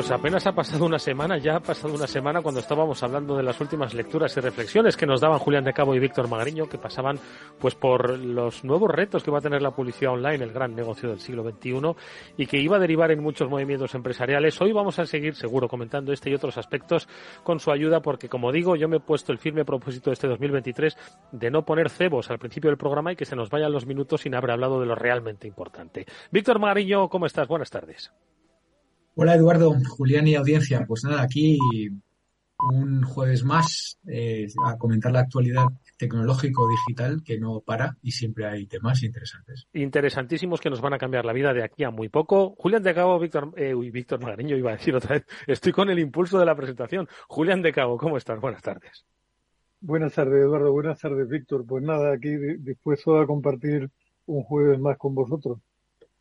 [0.00, 3.42] Pues apenas ha pasado una semana, ya ha pasado una semana cuando estábamos hablando de
[3.42, 6.78] las últimas lecturas y reflexiones que nos daban Julián de Cabo y Víctor Magariño, que
[6.78, 7.18] pasaban
[7.58, 11.10] pues por los nuevos retos que va a tener la publicidad online, el gran negocio
[11.10, 11.94] del siglo XXI,
[12.38, 14.58] y que iba a derivar en muchos movimientos empresariales.
[14.62, 17.06] Hoy vamos a seguir, seguro, comentando este y otros aspectos
[17.42, 20.28] con su ayuda, porque como digo, yo me he puesto el firme propósito de este
[20.28, 20.96] 2023
[21.32, 24.22] de no poner cebos al principio del programa y que se nos vayan los minutos
[24.22, 26.06] sin haber hablado de lo realmente importante.
[26.30, 27.46] Víctor Magariño, ¿cómo estás?
[27.48, 28.10] Buenas tardes.
[29.14, 30.84] Hola Eduardo, Julián y audiencia.
[30.86, 31.58] Pues nada, aquí
[32.72, 35.64] un jueves más eh, a comentar la actualidad
[35.96, 39.66] tecnológico-digital que no para y siempre hay temas interesantes.
[39.72, 42.54] Interesantísimos que nos van a cambiar la vida de aquí a muy poco.
[42.56, 45.90] Julián de Cabo, Víctor, eh, uy, Víctor Magariño iba a decir otra vez, estoy con
[45.90, 47.08] el impulso de la presentación.
[47.28, 48.40] Julián de Cabo, ¿cómo estás?
[48.40, 49.04] Buenas tardes.
[49.80, 50.72] Buenas tardes, Eduardo.
[50.72, 51.64] Buenas tardes, Víctor.
[51.66, 53.90] Pues nada, aquí dispuesto a compartir
[54.26, 55.58] un jueves más con vosotros.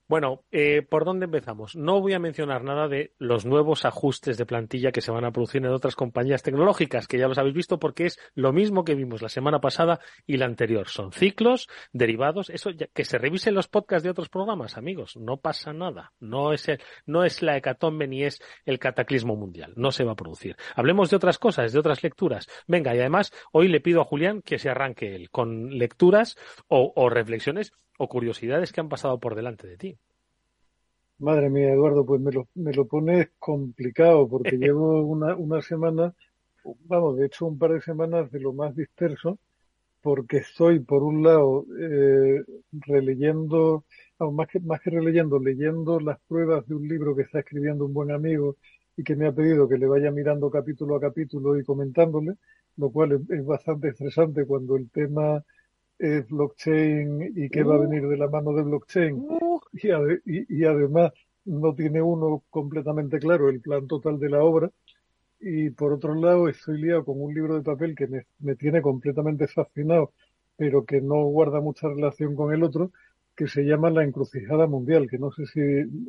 [0.09, 1.75] Bueno, eh, ¿por dónde empezamos?
[1.75, 5.31] No voy a mencionar nada de los nuevos ajustes de plantilla que se van a
[5.31, 8.95] producir en otras compañías tecnológicas, que ya los habéis visto porque es lo mismo que
[8.95, 10.87] vimos la semana pasada y la anterior.
[10.87, 15.15] Son ciclos, derivados, eso que se revisen los podcasts de otros programas, amigos.
[15.15, 16.11] No pasa nada.
[16.19, 16.65] No es,
[17.05, 19.73] no es la hecatombe ni es el cataclismo mundial.
[19.75, 20.55] No se va a producir.
[20.73, 22.47] Hablemos de otras cosas, de otras lecturas.
[22.65, 26.35] Venga, y además hoy le pido a Julián que se arranque él con lecturas
[26.67, 29.97] o reflexiones o curiosidades que han pasado por delante de ti.
[31.19, 36.15] Madre mía, Eduardo, pues me lo, me lo pones complicado porque llevo una, una semana,
[36.85, 39.37] vamos, de hecho un par de semanas de lo más disperso
[40.01, 43.83] porque estoy, por un lado, eh, releyendo,
[44.17, 47.93] más, que, más que releyendo, leyendo las pruebas de un libro que está escribiendo un
[47.93, 48.55] buen amigo
[48.95, 52.35] y que me ha pedido que le vaya mirando capítulo a capítulo y comentándole,
[52.77, 55.43] lo cual es bastante estresante cuando el tema
[55.99, 57.81] es blockchain y qué va a uh.
[57.81, 59.15] venir de la mano de blockchain.
[59.15, 59.59] Uh.
[59.73, 61.11] Y, además
[61.45, 64.71] no tiene uno completamente claro el plan total de la obra.
[65.41, 68.07] Y por otro lado, estoy liado con un libro de papel que
[68.39, 70.13] me, tiene completamente fascinado,
[70.57, 72.91] pero que no guarda mucha relación con el otro,
[73.35, 75.61] que se llama La Encrucijada Mundial, que no sé si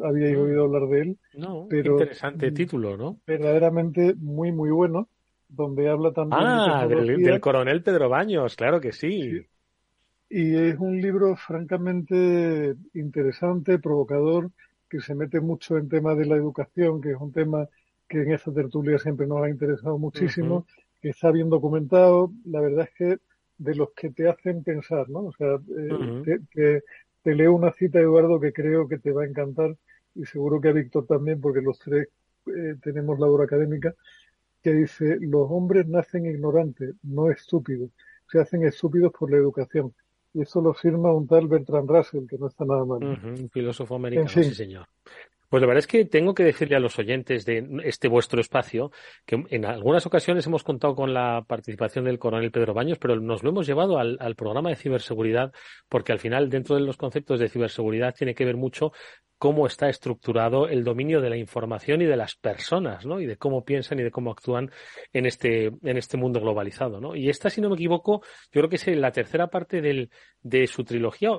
[0.03, 0.41] habíais mm.
[0.41, 1.19] oído hablar de él.
[1.35, 3.21] No, pero interesante título, ¿no?
[3.25, 5.09] Verdaderamente muy, muy bueno,
[5.49, 9.47] donde habla también ah, del, coronel Pedro Baños, claro que sí.
[10.33, 14.53] Y es un libro francamente interesante, provocador,
[14.89, 17.69] que se mete mucho en tema de la educación, que es un tema
[18.09, 20.67] que en esta tertulia siempre nos ha interesado muchísimo,
[21.03, 22.33] que está bien documentado.
[22.45, 23.19] La verdad es que
[23.59, 25.27] de los que te hacen pensar, ¿no?
[25.27, 26.83] O sea, eh,
[27.23, 29.77] te, leo una cita, Eduardo, que creo que te va a encantar
[30.15, 32.09] y seguro que a Víctor también, porque los tres
[32.47, 33.95] eh, tenemos la obra académica,
[34.63, 37.91] que dice, los hombres nacen ignorantes, no estúpidos,
[38.31, 39.93] se hacen estúpidos por la educación.
[40.33, 43.03] Y eso lo firma un tal Bertrand Russell, que no está nada mal.
[43.03, 44.87] un filósofo americano, sí, señor.
[45.51, 48.93] Pues la verdad es que tengo que decirle a los oyentes de este vuestro espacio
[49.27, 53.43] que en algunas ocasiones hemos contado con la participación del coronel Pedro Baños, pero nos
[53.43, 55.53] lo hemos llevado al, al, programa de ciberseguridad
[55.89, 58.93] porque al final dentro de los conceptos de ciberseguridad tiene que ver mucho
[59.41, 63.21] cómo está estructurado el dominio de la información y de las personas, ¿no?
[63.21, 64.71] Y de cómo piensan y de cómo actúan
[65.15, 67.17] en este, en este mundo globalizado, ¿no?
[67.17, 68.21] Y esta, si no me equivoco,
[68.53, 70.11] yo creo que es la tercera parte del,
[70.43, 71.31] de su trilogía,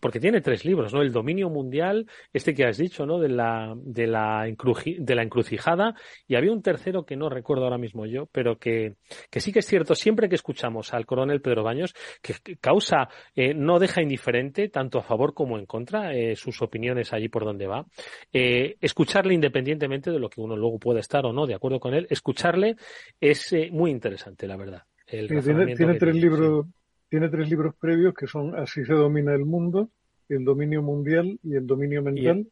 [0.00, 1.02] porque tiene tres libros, ¿no?
[1.02, 3.18] El dominio mundial, este que has dicho, ¿no?
[3.18, 5.94] De la, de la, de la encrucijada,
[6.26, 8.94] y había un tercero que no recuerdo ahora mismo yo, pero que,
[9.30, 11.92] que sí que es cierto, siempre que escuchamos al coronel Pedro Baños,
[12.22, 17.12] que causa, eh, no deja indiferente, tanto a favor como en contra, eh, sus opiniones
[17.12, 17.86] allí por dónde va,
[18.32, 21.94] eh, escucharle independientemente de lo que uno luego pueda estar o no de acuerdo con
[21.94, 22.76] él, escucharle
[23.20, 24.82] es eh, muy interesante, la verdad.
[25.06, 26.66] tiene, tres libros,
[27.08, 29.90] tiene tres libros previos que son Así se domina el mundo,
[30.28, 32.46] el dominio mundial y el dominio mental.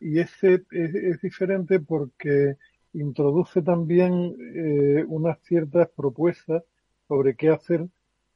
[0.00, 2.56] Y, este es, diferente porque
[2.92, 6.62] introduce también eh, unas ciertas propuestas
[7.08, 7.86] sobre qué hacer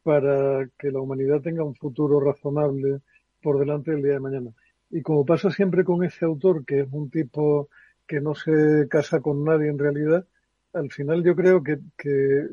[0.03, 3.01] para que la humanidad tenga un futuro razonable
[3.43, 4.51] por delante del día de mañana.
[4.90, 7.68] Y como pasa siempre con ese autor, que es un tipo
[8.07, 10.27] que no se casa con nadie en realidad,
[10.72, 12.46] al final yo creo que, que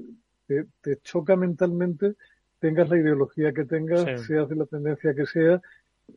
[0.81, 2.15] te, choca mentalmente,
[2.59, 5.61] tengas la ideología que tengas, seas de la tendencia que sea,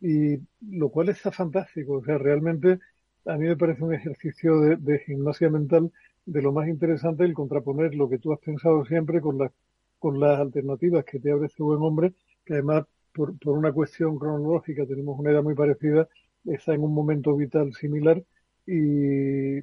[0.01, 1.95] y lo cual está fantástico.
[1.95, 2.81] O sea, realmente
[3.27, 5.93] a mí me parece un ejercicio de, de gimnasia mental
[6.27, 9.53] de lo más interesante el contraponer lo que tú has pensado siempre con las
[9.99, 12.85] con las alternativas que te abre este buen hombre, que además
[13.19, 16.09] por, por una cuestión cronológica, tenemos una edad muy parecida,
[16.45, 18.23] está en un momento vital similar
[18.65, 19.61] y,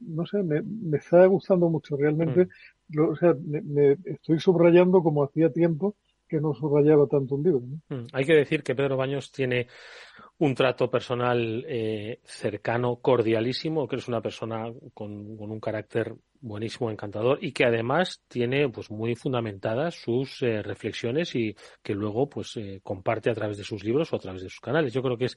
[0.00, 2.48] no sé, me, me, está gustando mucho realmente.
[2.88, 3.00] Mm.
[3.00, 5.94] o sea, me, estoy subrayando como hacía tiempo
[6.28, 7.60] que no subrayaba tanto un libro.
[7.88, 8.06] Mm.
[8.12, 9.68] Hay que decir que Pedro Baños tiene
[10.38, 16.14] un trato personal eh, cercano, cordialísimo, que es una persona con, con, un carácter
[16.46, 22.28] buenísimo, encantador y que además tiene pues muy fundamentadas sus eh, reflexiones y que luego
[22.28, 24.92] pues eh, comparte a través de sus libros o a través de sus canales.
[24.92, 25.36] Yo creo que es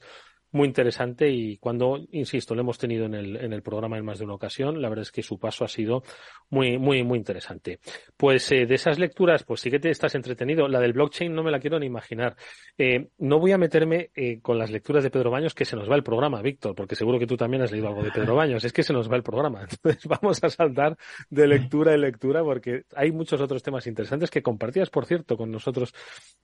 [0.52, 4.18] muy interesante y cuando, insisto, lo hemos tenido en el, en el programa en más
[4.18, 6.02] de una ocasión, la verdad es que su paso ha sido
[6.48, 7.80] muy, muy, muy interesante.
[8.16, 10.68] Pues eh, de esas lecturas, pues sí que te estás entretenido.
[10.68, 12.36] La del blockchain no me la quiero ni imaginar.
[12.76, 15.90] Eh, no voy a meterme eh, con las lecturas de Pedro Baños, que se nos
[15.90, 18.64] va el programa, Víctor, porque seguro que tú también has leído algo de Pedro Baños.
[18.64, 19.62] Es que se nos va el programa.
[19.70, 20.96] Entonces vamos a saltar
[21.28, 25.50] de lectura en lectura porque hay muchos otros temas interesantes que compartías, por cierto, con
[25.50, 25.94] nosotros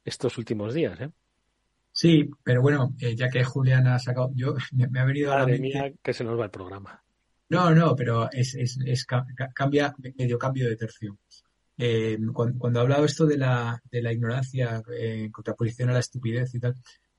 [0.04, 1.00] estos últimos días.
[1.00, 1.10] ¿eh?
[1.96, 4.54] Sí, pero bueno, eh, ya que Julián ha sacado, yo
[4.90, 5.62] me, ha venido a la mente...
[5.62, 7.02] mía, que se nos va el programa.
[7.48, 11.16] No, no, pero es, es, es cambia, medio cambio de tercio.
[11.78, 16.00] Eh, cuando, ha hablado esto de la, de la ignorancia eh, en contraposición a la
[16.00, 16.74] estupidez y tal,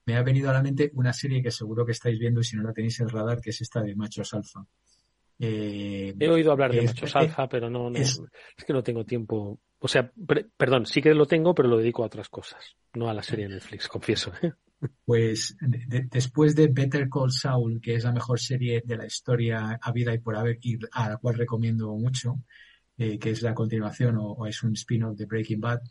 [0.05, 2.55] me ha venido a la mente una serie que seguro que estáis viendo y si
[2.55, 4.63] no la tenéis en el radar, que es esta de Machos Alfa.
[5.39, 8.21] He oído hablar de Machos Alfa, pero no, es,
[8.63, 9.59] que no tengo tiempo.
[9.79, 10.11] O sea,
[10.55, 13.47] perdón, sí que lo tengo, pero lo dedico a otras cosas, no a la serie
[13.47, 14.31] de Netflix, confieso.
[15.05, 15.57] Pues
[16.11, 20.13] después de Better Call Saul, que es la mejor serie de la historia a vida
[20.13, 22.43] y por haber, y a la cual recomiendo mucho,
[22.97, 25.81] eh, que es la continuación o, es un spin-off de Breaking Bad,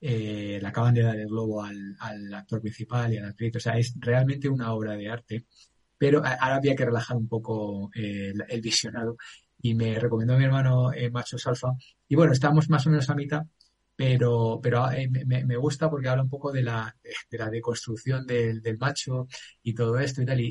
[0.00, 1.96] eh, le acaban de dar el globo al,
[2.34, 3.56] actor principal y al actriz.
[3.56, 5.46] O sea, es realmente una obra de arte.
[5.96, 9.16] Pero ahora había que relajar un poco eh, el, visionado
[9.60, 11.68] y me recomendó mi hermano Machos Alfa.
[12.08, 13.42] Y bueno, estamos más o menos a mitad
[14.02, 16.92] pero, pero eh, me, gusta porque habla un poco de la,
[17.30, 19.28] de la deconstrucción del, del macho
[19.62, 20.50] y todo esto y tal, y,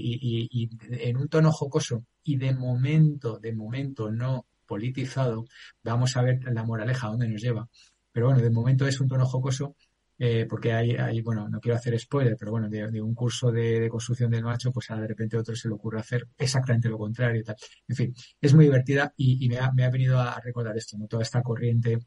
[0.50, 5.44] y, en un tono jocoso y de momento, de momento no politizado,
[5.84, 7.68] vamos a ver la moraleja, dónde nos lleva.
[8.14, 9.76] Pero bueno, de momento es un tono jocoso
[10.18, 13.90] eh, porque hay, bueno, no quiero hacer spoiler, pero bueno, de, un curso de, de,
[13.90, 16.98] construcción del macho, pues a de repente a otro se le ocurre hacer exactamente lo
[16.98, 17.58] contrario y tal.
[17.88, 20.98] En fin, es muy divertida y, me, ha, me, ha, venido a recordar esto.
[21.10, 21.98] Toda esta corriente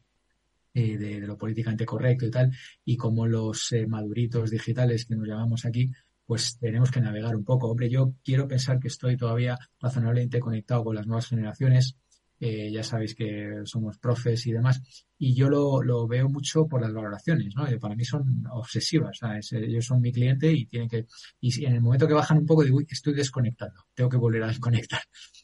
[0.76, 2.50] eh, de, lo políticamente correcto y tal,
[2.84, 5.92] y como los eh, maduritos digitales que nos llamamos aquí,
[6.26, 7.68] pues tenemos que navegar un poco.
[7.70, 11.96] Hombre, yo quiero pensar que estoy todavía razonablemente conectado con las nuevas generaciones.
[12.40, 14.82] Eh, ya sabéis que somos profes y demás,
[15.16, 17.64] y yo lo, lo veo mucho por las valoraciones, ¿no?
[17.78, 19.52] para mí son obsesivas, ¿sabes?
[19.52, 21.06] ellos son mi cliente y tienen que,
[21.40, 24.48] y en el momento que bajan un poco digo, estoy desconectando, tengo que volver a
[24.48, 25.02] desconectar.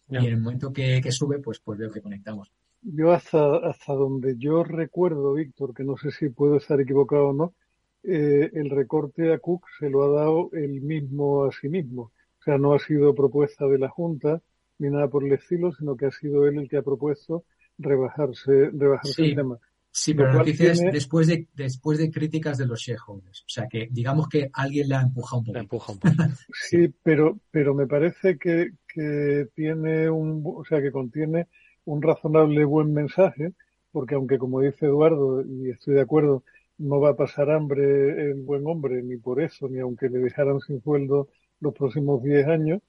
[0.08, 2.50] Y en el momento que, que sube, pues, pues veo que conectamos.
[2.82, 7.32] Yo hasta, hasta donde yo recuerdo, Víctor, que no sé si puedo estar equivocado o
[7.32, 7.54] no,
[8.02, 12.12] eh, el recorte a Cook se lo ha dado él mismo a sí mismo.
[12.40, 14.40] O sea, no ha sido propuesta de la Junta
[14.78, 17.44] ni nada por el estilo, sino que ha sido él el que ha propuesto
[17.76, 19.58] rebajarse, rebajarse el tema.
[19.92, 23.42] Sí, pero la noticia es después de, después de críticas de los shareholders.
[23.42, 25.58] O sea, que digamos que alguien la empuja un poco.
[25.58, 26.14] empuja un poco.
[26.52, 31.48] sí, pero, pero me parece que, que tiene un, o sea, que contiene
[31.84, 33.52] un razonable buen mensaje,
[33.92, 36.42] porque aunque como dice Eduardo, y estoy de acuerdo,
[36.78, 40.60] no va a pasar hambre el buen hombre, ni por eso, ni aunque le dejaran
[40.60, 41.28] sin sueldo
[41.60, 42.80] los próximos 10 años,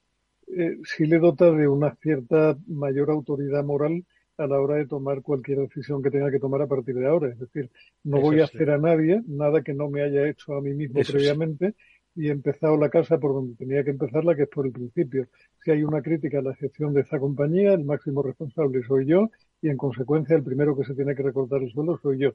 [0.55, 4.05] eh, sí le dota de una cierta mayor autoridad moral
[4.37, 7.29] a la hora de tomar cualquier decisión que tenga que tomar a partir de ahora.
[7.29, 7.69] Es decir,
[8.03, 11.01] no voy a hacer a nadie nada que no me haya hecho a mí mismo
[11.07, 11.75] previamente
[12.15, 15.27] y he empezado la casa por donde tenía que empezarla, que es por el principio.
[15.63, 19.29] Si hay una crítica a la gestión de esta compañía, el máximo responsable soy yo
[19.61, 22.33] y en consecuencia el primero que se tiene que recortar el suelo soy yo.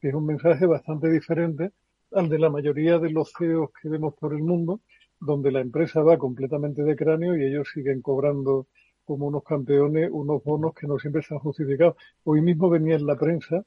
[0.00, 1.72] es un mensaje bastante diferente
[2.12, 4.80] al de la mayoría de los CEOs que vemos por el mundo,
[5.20, 8.66] donde la empresa va completamente de cráneo y ellos siguen cobrando
[9.04, 11.96] como unos campeones unos bonos que no siempre están justificados.
[12.24, 13.64] Hoy mismo venía en la prensa,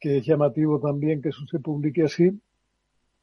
[0.00, 2.30] que es llamativo también que eso se publique así,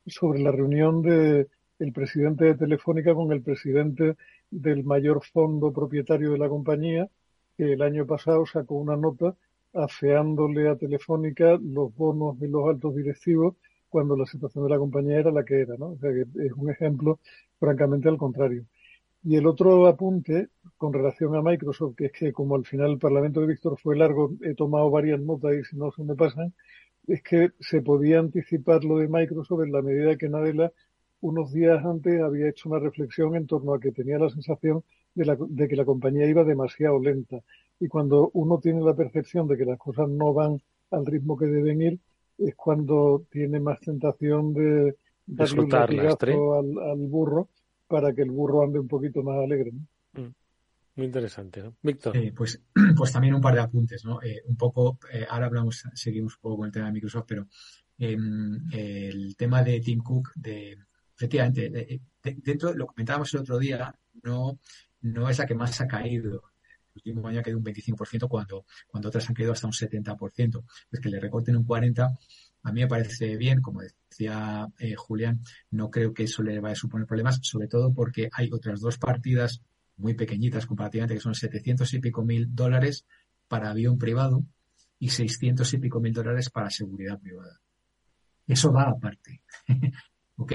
[0.07, 1.47] sobre la reunión de,
[1.79, 4.15] el presidente de Telefónica con el presidente
[4.51, 7.09] del mayor fondo propietario de la compañía,
[7.57, 9.35] que el año pasado sacó una nota
[9.73, 13.55] afeándole a Telefónica los bonos de los altos directivos
[13.89, 15.87] cuando la situación de la compañía era la que era, ¿no?
[15.89, 17.19] O sea que es un ejemplo
[17.59, 18.65] francamente al contrario.
[19.23, 22.99] Y el otro apunte con relación a Microsoft, que es que como al final el
[22.99, 26.53] Parlamento de Víctor fue largo, he tomado varias notas y si no se me pasan,
[27.07, 30.71] es que se podía anticipar lo de Microsoft en la medida que Nadella
[31.21, 34.83] unos días antes había hecho una reflexión en torno a que tenía la sensación
[35.15, 37.39] de, que la compañía iba demasiado lenta.
[37.79, 40.61] Y cuando uno tiene la percepción de que las cosas no van
[40.91, 41.99] al ritmo que deben ir,
[42.37, 44.95] es cuando tiene más tentación de
[45.25, 47.49] darle un latigazo al, burro
[47.87, 49.71] para que el burro ande un poquito más alegre.
[50.13, 50.27] Mm.
[50.95, 51.75] Muy interesante, ¿no?
[51.81, 52.13] Víctor.
[52.35, 52.61] pues,
[52.97, 54.21] pues también un par de apuntes, ¿no?
[54.21, 57.47] Eh, un poco, eh, ahora hablamos, seguimos un poco con el tema de Microsoft, pero
[57.97, 60.77] em, el tema de Tim Cook, de,
[61.19, 63.93] efectivamente, dentro, lo comentábamos el otro día,
[64.23, 64.57] no,
[65.01, 66.43] no es la que más ha caído.
[66.95, 70.63] El último año ha caído un 25% cuando, cuando otras han caído hasta un 70%.
[70.91, 72.17] Es que le recorten un 40%,
[72.63, 75.41] A mí me parece bien, como decía eh, Julián,
[75.71, 78.97] no creo que eso le vaya a suponer problemas, sobre todo porque hay otras dos
[78.97, 79.61] partidas
[79.97, 83.05] muy pequeñitas comparativamente, que son 700 y pico mil dólares
[83.49, 84.45] para avión privado
[84.99, 87.59] y 600 y pico mil dólares para seguridad privada.
[88.47, 89.41] Eso va aparte.
[90.37, 90.53] ¿Ok?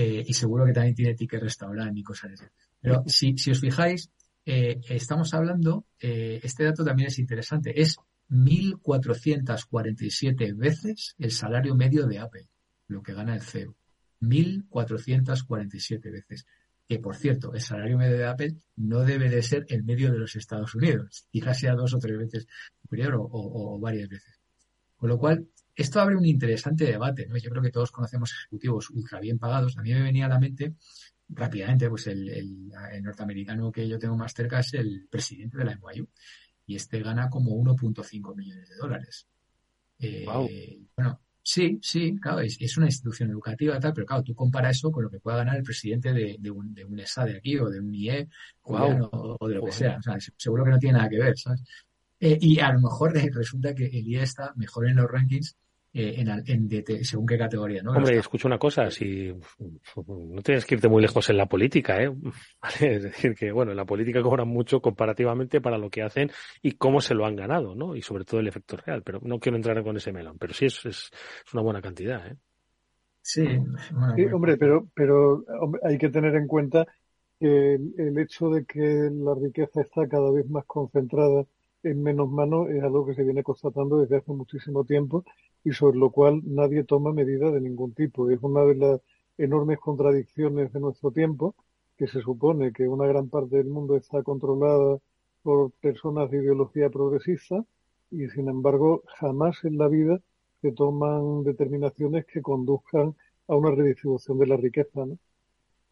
[0.00, 2.44] Eh, y seguro que también tiene ticket restaurante y cosas así.
[2.80, 4.12] Pero si, si os fijáis,
[4.46, 7.96] eh, estamos hablando, eh, este dato también es interesante, es
[8.30, 12.46] 1.447 veces el salario medio de Apple,
[12.86, 13.74] lo que gana el CEO.
[14.20, 16.46] 1.447 veces.
[16.86, 20.20] Que, por cierto, el salario medio de Apple no debe de ser el medio de
[20.20, 22.46] los Estados Unidos, quizás sea dos o tres veces
[22.80, 24.38] superior o, o varias veces.
[24.96, 27.36] Con lo cual, esto abre un interesante debate, ¿no?
[27.36, 29.78] Yo creo que todos conocemos ejecutivos ultra bien pagados.
[29.78, 30.74] A mí me venía a la mente
[31.28, 32.68] rápidamente, pues el, el,
[33.00, 36.08] norteamericano que yo tengo más cerca es el presidente de la NYU
[36.66, 39.28] y este gana como 1.5 millones de dólares.
[40.00, 40.26] Eh,
[40.96, 45.04] bueno, sí, sí, claro, es, una institución educativa tal, pero claro, tú compara eso con
[45.04, 47.78] lo que pueda ganar el presidente de, un, de un ESA de aquí o de
[47.78, 48.28] un IE
[48.62, 49.98] o, de lo que sea.
[49.98, 51.62] O sea, seguro que no tiene nada que ver, ¿sabes?
[52.18, 55.56] Eh, y a lo mejor resulta que el IE está mejor en los rankings
[55.94, 57.92] eh, en, según qué categoría, ¿no?
[57.92, 59.32] Hombre, escucha una cosa, si
[59.96, 62.12] no tienes que irte muy lejos en la política, ¿eh?
[62.80, 66.30] Es decir, que bueno, en la política cobran mucho comparativamente para lo que hacen
[66.60, 67.96] y cómo se lo han ganado, ¿no?
[67.96, 70.66] Y sobre todo el efecto real, pero no quiero entrar con ese melón, pero sí
[70.66, 71.10] es, es,
[71.54, 72.36] una buena cantidad, ¿eh?
[73.22, 73.46] Sí,
[74.32, 75.44] hombre, pero, pero
[75.82, 76.86] hay que tener en cuenta
[77.38, 81.44] que el hecho de que la riqueza está cada vez más concentrada
[81.82, 85.24] en menos manos es algo que se viene constatando desde hace muchísimo tiempo
[85.64, 88.30] y sobre lo cual nadie toma medidas de ningún tipo.
[88.30, 89.00] Es una de las
[89.36, 91.54] enormes contradicciones de nuestro tiempo,
[91.96, 94.98] que se supone que una gran parte del mundo está controlada
[95.42, 97.64] por personas de ideología progresista
[98.10, 100.20] y sin embargo jamás en la vida
[100.62, 103.14] se toman determinaciones que conduzcan
[103.48, 105.06] a una redistribución de la riqueza.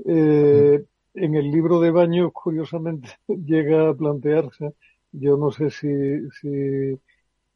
[0.04, 4.74] Eh, en el libro de Baños, curiosamente, llega a plantearse
[5.18, 5.88] yo no sé si,
[6.40, 7.00] si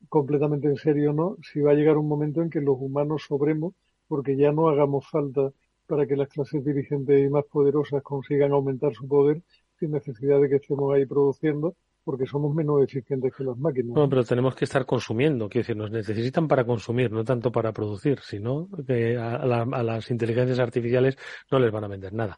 [0.09, 3.25] completamente en serio o no, si va a llegar un momento en que los humanos
[3.29, 3.75] sobremos
[4.09, 5.53] porque ya no hagamos falta
[5.87, 9.43] para que las clases dirigentes y más poderosas consigan aumentar su poder
[9.79, 11.75] sin necesidad de que estemos ahí produciendo,
[12.05, 13.95] porque somos menos eficientes que las máquinas.
[13.95, 17.73] No, pero tenemos que estar consumiendo, quiero decir, nos necesitan para consumir, no tanto para
[17.73, 21.17] producir, sino que a, a, las inteligencias artificiales
[21.51, 22.37] no les van a vender nada.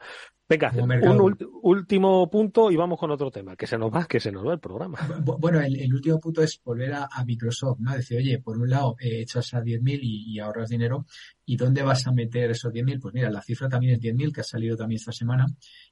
[0.53, 4.31] Venga, un último punto y vamos con otro tema, que se nos va, que se
[4.31, 4.99] nos va el programa.
[5.39, 7.95] Bueno, el, último punto es volver a, Microsoft, ¿no?
[7.95, 11.07] Decir, oye, por un lado, eh, echas a 10.000 y, y ahorras dinero,
[11.47, 13.01] ¿y dónde vas a meter esos 10.000?
[13.01, 15.47] Pues mira, la cifra también es 10.000, que ha salido también esta semana,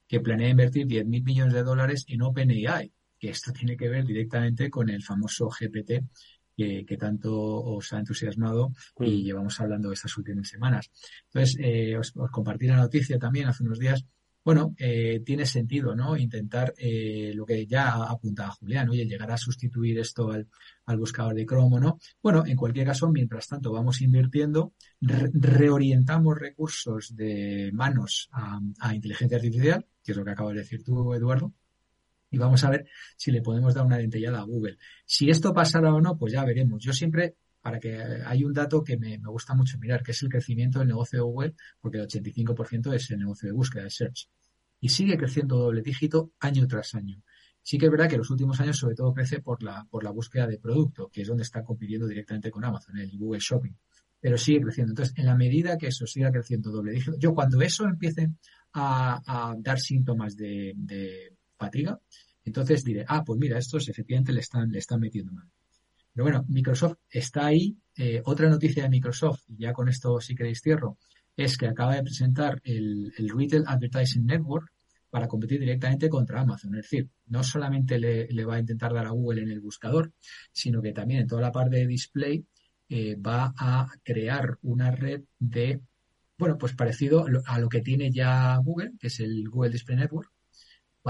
[0.06, 4.70] que planea invertir 10.000 millones de dólares en OpenAI, que esto tiene que ver directamente
[4.70, 6.02] con el famoso GPT
[6.56, 9.24] que, tanto os ha entusiasmado y mm.
[9.24, 10.90] llevamos hablando estas últimas semanas.
[11.26, 14.04] Entonces, eh, os, os, compartí la noticia también hace unos días
[14.42, 16.16] bueno, eh, tiene sentido, ¿no?
[16.16, 20.48] Intentar eh, lo que ya apuntaba Julián, oye, llegar a sustituir esto al,
[20.98, 21.98] buscador de Chrome, ¿no?
[22.22, 29.86] Bueno, en cualquier caso, mientras tanto vamos invirtiendo, reorientamos recursos de manos a, inteligencia artificial,
[30.02, 31.52] que es lo que acabas de decir tú, Eduardo,
[32.30, 34.78] y vamos a ver si le podemos dar una dentellada a Google.
[35.04, 36.82] Si esto pasará o no, pues ya veremos.
[36.82, 40.28] Yo siempre para que hay un dato que me, gusta mucho mirar, que es el
[40.28, 44.28] crecimiento del negocio de Google, porque el 85% es el negocio de búsqueda, de search.
[44.80, 47.22] Y sigue creciendo doble dígito año tras año.
[47.62, 50.10] Sí que es verdad que los últimos años sobre todo crece por la, por la
[50.10, 53.72] búsqueda de producto, que es donde está compitiendo directamente con Amazon, el Google Shopping.
[54.18, 54.92] Pero sigue creciendo.
[54.92, 58.30] Entonces, en la medida que eso siga creciendo doble dígito, yo cuando eso empiece
[58.72, 62.00] a, dar síntomas de, de, fatiga,
[62.44, 65.48] entonces diré, ah, pues mira, estos efectivamente le están, le están metiendo mal.
[66.12, 67.76] Pero bueno, Microsoft está ahí.
[67.96, 70.98] Eh, otra noticia de Microsoft, y ya con esto si queréis cierro,
[71.36, 74.72] es que acaba de presentar el, Retail Advertising Network
[75.10, 76.74] para competir directamente contra Amazon.
[76.76, 80.12] Es decir, no solamente le, va a intentar dar a Google en el buscador,
[80.52, 82.44] sino que también en toda la parte de display
[82.88, 85.80] eh, va a crear una red de,
[86.38, 90.30] bueno, pues parecido a lo que tiene ya Google, que es el Google Display Network,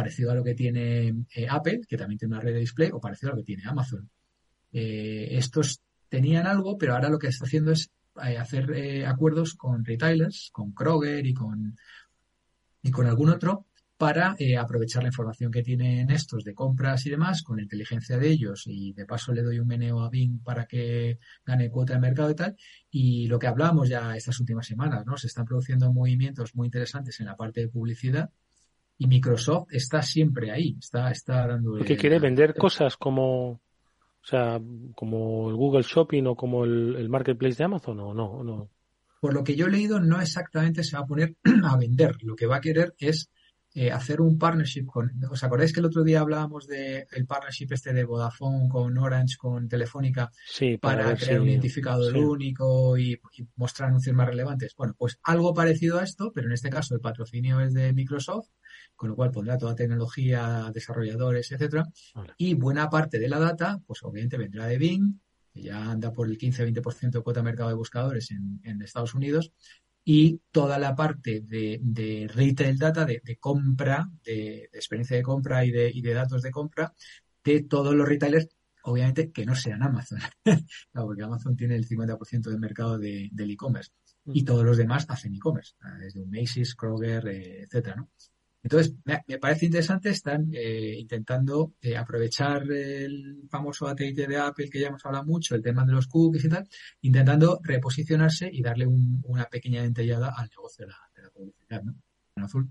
[0.00, 3.00] parecido a lo que tiene eh, Apple, que también tiene una red de display, o
[3.00, 4.08] parecido a lo que tiene Amazon.
[4.72, 7.90] Eh, estos tenían algo, pero ahora lo que está haciendo es
[8.24, 11.76] eh, hacer acuerdos con retailers, con Kroger y con,
[12.82, 13.66] y con algún otro
[13.98, 18.64] para aprovechar la información que tienen estos de compras y demás, con inteligencia de ellos,
[18.66, 22.30] y de paso le doy un meneo a Bing para que gane cuota de mercado
[22.30, 22.56] y tal.
[22.90, 25.18] Y lo que hablábamos ya estas últimas semanas, ¿no?
[25.18, 28.30] Se están produciendo movimientos muy interesantes en la parte de publicidad,
[29.00, 31.78] y Microsoft está siempre ahí, está, está dando.
[31.78, 33.60] Porque quiere vender cosas como O
[34.22, 34.60] sea,
[34.94, 38.68] como el Google Shopping o como el, el Marketplace de Amazon o no, no.
[39.22, 41.34] Por lo que yo he leído, no exactamente se va a poner
[41.64, 42.16] a vender.
[42.20, 43.30] Lo que va a querer es
[43.72, 45.10] eh, hacer un partnership con.
[45.30, 49.38] ¿Os acordáis que el otro día hablábamos del el partnership este de Vodafone con Orange,
[49.38, 54.74] con Telefónica, sí, para, crear un identificador único y, y, mostrar anuncios más relevantes?
[54.76, 58.48] Bueno, pues algo parecido a esto, pero en este caso el patrocinio es de Microsoft,
[59.00, 62.34] con lo cual pondrá toda tecnología, desarrolladores, etcétera, vale.
[62.36, 65.18] y buena parte de la data, pues obviamente vendrá de Bing,
[65.54, 69.14] que ya anda por el 15-20% de cuota de mercado de buscadores en, en Estados
[69.14, 69.52] Unidos,
[70.04, 75.22] y toda la parte de, de retail data, de, de compra, de, de, experiencia de
[75.22, 76.92] compra y de, y de datos de compra
[77.42, 78.48] de todos los retailers,
[78.82, 83.50] obviamente que no sean Amazon, claro, porque Amazon tiene el 50% del mercado de, del
[83.50, 83.92] e-commerce
[84.26, 88.10] y todos los demás hacen e-commerce, desde un Macy's, Kroger, eh, etcétera, ¿no?
[88.62, 94.68] Entonces, me, me, parece interesante, están eh, intentando eh, aprovechar el famoso ATT de Apple
[94.68, 96.68] que ya hemos hablado mucho, el tema de los cookies y tal,
[97.00, 101.82] intentando reposicionarse y darle un, una pequeña dentellada al negocio de la, de la publicidad,
[101.82, 101.94] ¿no?
[102.36, 102.68] En azul.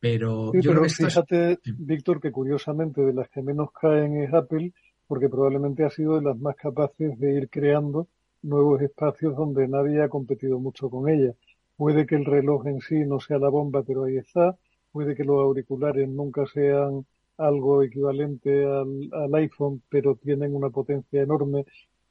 [0.00, 1.58] Pero sí, yo pero creo que fíjate, es...
[1.78, 4.72] Víctor, que curiosamente de las que menos caen es Apple,
[5.06, 8.08] porque probablemente ha sido de las más capaces de ir creando
[8.42, 11.34] nuevos espacios donde nadie ha competido mucho con ella.
[11.76, 14.56] Puede que el reloj en sí no sea la bomba, pero ahí está
[14.92, 17.06] puede que los auriculares nunca sean
[17.38, 21.64] algo equivalente al, al, iPhone, pero tienen una potencia enorme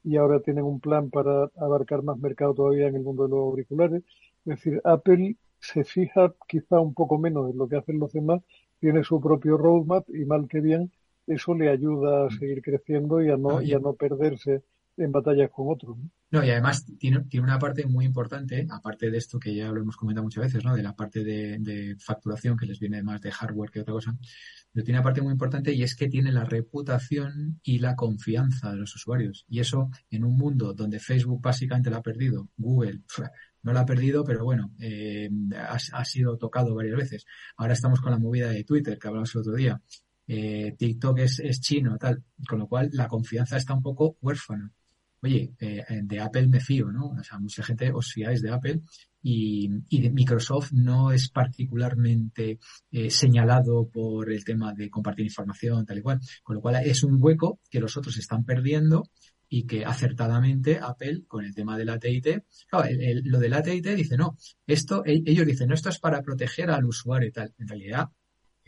[0.03, 3.39] y ahora tienen un plan para abarcar más mercado todavía en el mundo de los
[3.39, 4.03] auriculares.
[4.45, 8.41] Es decir, Apple se fija quizá un poco menos en lo que hacen los demás,
[8.79, 10.91] tiene su propio roadmap y mal que bien
[11.27, 14.63] eso le ayuda a seguir creciendo y a no, y a no perderse
[15.02, 15.97] en batallas con otros.
[16.32, 16.43] ¿no?
[16.43, 19.97] Y además tiene, tiene una parte muy importante, aparte de esto que ya lo hemos
[19.97, 20.76] comentado muchas veces, ¿no?
[20.76, 24.18] De la parte de, de, facturación que les viene más de hardware que otra cosa,
[24.72, 28.72] pero tiene una parte muy importante y es que tiene la reputación y la confianza
[28.72, 29.45] de los usuarios.
[29.49, 33.02] Y eso en un mundo donde Facebook básicamente la ha perdido, Google
[33.64, 37.26] no la ha perdido, pero bueno, eh, ha, ha, sido tocado varias veces.
[37.58, 39.82] Ahora estamos con la movida de Twitter que hablamos el otro día.
[40.28, 44.72] Eh, TikTok es, es chino, tal, con lo cual la confianza está un poco huérfana
[45.22, 47.09] oye, eh, de Apple me fío, ¿no?
[47.09, 48.82] O sea, mucha gente os fiáis de Apple
[49.22, 49.69] y,
[50.01, 52.59] de Microsoft no es particularmente
[52.91, 56.19] eh, señalado por el tema de compartir información, tal y cual.
[56.43, 59.09] Con lo cual es un hueco que los otros están perdiendo
[59.47, 64.15] y que acertadamente Apple con el tema del AT&T, claro, el, lo del AT&T dice,
[64.15, 67.53] no, esto, ellos dicen, no, esto es para proteger al usuario y tal.
[67.57, 68.07] En realidad,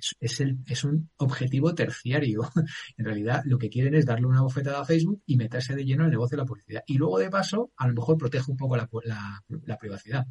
[0.04, 2.44] es, es, el, es un objetivo terciario.
[2.98, 6.04] en realidad, lo que quieren es darle una bofetada a Facebook y meterse de lleno
[6.04, 6.84] en el negocio de la publicidad.
[6.88, 10.26] Y luego, de paso, a lo mejor protege un poco la, la, la privacidad.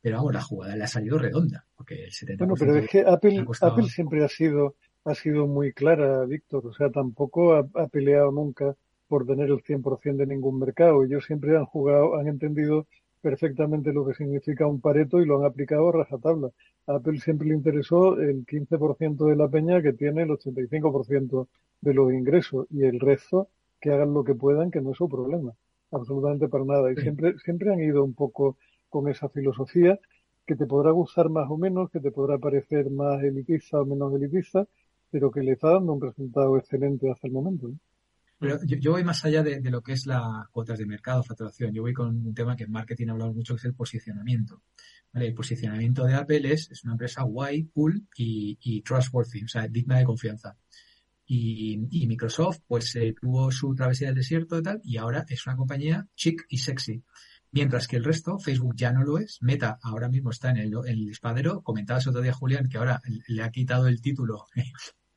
[0.00, 2.38] Pero vamos, la jugada le ha salido redonda, porque el 70%...
[2.38, 3.72] Bueno, pero es que Apple, costado...
[3.72, 6.66] Apple siempre ha sido, ha sido muy clara, Víctor.
[6.66, 8.76] O sea, tampoco ha, ha peleado nunca
[9.08, 11.04] por tener el 100% de ningún mercado.
[11.04, 12.86] Ellos siempre han jugado, han entendido
[13.26, 16.50] perfectamente lo que significa un pareto y lo han aplicado a rajatabla.
[16.86, 21.48] A Apple siempre le interesó el 15% de la peña que tiene el 85%
[21.80, 23.48] de los ingresos y el resto
[23.80, 25.52] que hagan lo que puedan, que no es su problema,
[25.90, 26.92] absolutamente para nada.
[26.92, 27.02] Y sí.
[27.02, 28.58] siempre, siempre han ido un poco
[28.88, 29.98] con esa filosofía
[30.46, 34.14] que te podrá gustar más o menos, que te podrá parecer más elitista o menos
[34.14, 34.68] elitista,
[35.10, 37.72] pero que le está dando un resultado excelente hasta el momento.
[38.38, 41.22] Pero yo, yo, voy más allá de, de, lo que es la cuotas de mercado,
[41.22, 41.72] facturación.
[41.72, 44.62] Yo voy con un tema que en marketing hablamos mucho, que es el posicionamiento.
[45.12, 45.28] ¿Vale?
[45.28, 49.66] El posicionamiento de Apple es, es una empresa guay, cool y, y, trustworthy, o sea,
[49.68, 50.56] digna de confianza.
[51.26, 55.46] Y, y Microsoft, pues, eh, tuvo su travesía del desierto y tal, y ahora es
[55.46, 57.02] una compañía chic y sexy.
[57.52, 59.38] Mientras que el resto, Facebook ya no lo es.
[59.40, 61.62] Meta ahora mismo está en el, en el espadero.
[61.62, 64.44] Comentabas otro día, Julián, que ahora le ha quitado el título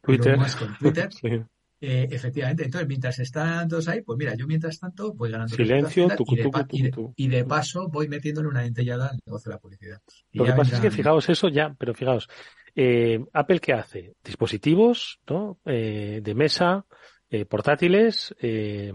[0.01, 0.37] Twitter.
[0.57, 1.09] con Twitter.
[1.21, 1.43] sí.
[1.81, 6.09] Eh, efectivamente, entonces mientras están todos ahí, pues mira, yo mientras tanto voy ganando silencio
[6.09, 9.49] tucu, y, de, tucu, y, de, y, de, paso voy metiéndole una dentellada al negocio
[9.49, 10.01] de la publicidad.
[10.29, 12.27] Y Lo que pasa es que fijaos eso ya, pero fijaos,
[12.75, 14.13] eh, Apple qué hace?
[14.21, 15.59] Dispositivos, ¿no?
[15.65, 16.85] Eh, de mesa,
[17.29, 18.91] eh, portátiles, eh,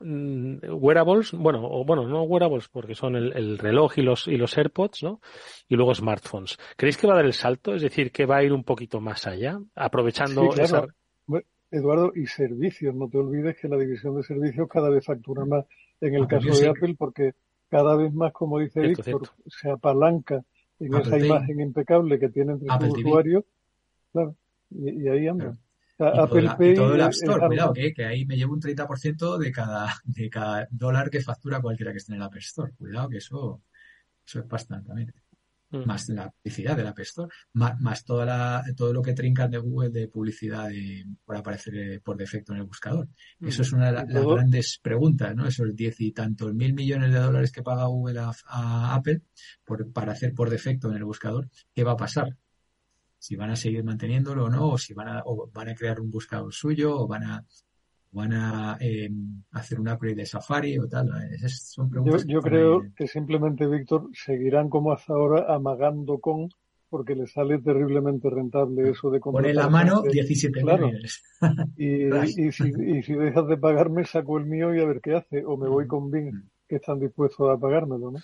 [0.00, 4.38] mm, wearables, bueno, o bueno, no wearables porque son el, el, reloj y los y
[4.38, 5.20] los AirPods, ¿no?
[5.68, 6.56] Y luego smartphones.
[6.76, 7.74] ¿Creéis que va a dar el salto?
[7.74, 10.64] Es decir, que va a ir un poquito más allá, aprovechando sí, claro.
[10.64, 10.86] esa
[11.74, 12.94] Eduardo, y servicios.
[12.94, 15.64] No te olvides que la división de servicios cada vez factura más
[16.00, 17.34] en el ah, caso de Apple porque
[17.68, 19.30] cada vez más, como dice cierto, Víctor, cierto.
[19.46, 20.44] se apalanca
[20.78, 21.26] en Apple esa TV.
[21.26, 23.08] imagen impecable que tiene entre Apple sus TV.
[23.08, 23.44] usuarios.
[24.12, 24.36] Claro,
[24.70, 25.56] y, y ahí anda.
[25.96, 26.22] Claro.
[26.22, 26.72] Apple todo, Pay.
[26.72, 29.94] Y todo el App Store, cuidado, que, que, ahí me llevo un 30% de cada,
[30.04, 32.72] de cada dólar que factura cualquiera que esté en el App Store.
[32.72, 33.62] Cuidado, que eso,
[34.26, 35.12] eso es bastante también.
[35.74, 35.86] Mm.
[35.86, 39.90] más la publicidad del App Store, más, toda la, todo lo que trincan de Google
[39.90, 40.70] de publicidad
[41.24, 43.08] por aparecer eh, por defecto en el buscador.
[43.40, 43.48] Mm.
[43.48, 45.46] Eso es una de las grandes preguntas, ¿no?
[45.46, 49.22] Esos diez y tantos mil millones de dólares que paga Google a, Apple
[49.64, 52.36] por, para hacer por defecto en el buscador, ¿qué va a pasar?
[53.18, 55.98] Si van a seguir manteniéndolo o no, o si van a, o van a crear
[56.00, 57.44] un buscador suyo, o van a
[58.14, 59.10] van a eh,
[59.52, 61.10] hacer un upgrade de Safari o tal.
[61.48, 66.48] son preguntas yo, creo que simplemente, Víctor, seguirán como hasta ahora amagando con
[66.88, 69.42] porque les sale terriblemente rentable eso de comprar.
[69.42, 70.90] Pone la mano 17 claro.
[71.76, 72.04] y,
[72.46, 75.44] y, si, y, si, dejas de pagarme, saco el mío y a ver qué hace.
[75.44, 75.88] O me voy mm.
[75.88, 76.42] con Bing, mm.
[76.68, 78.18] que están dispuestos a pagármelo, ¿no?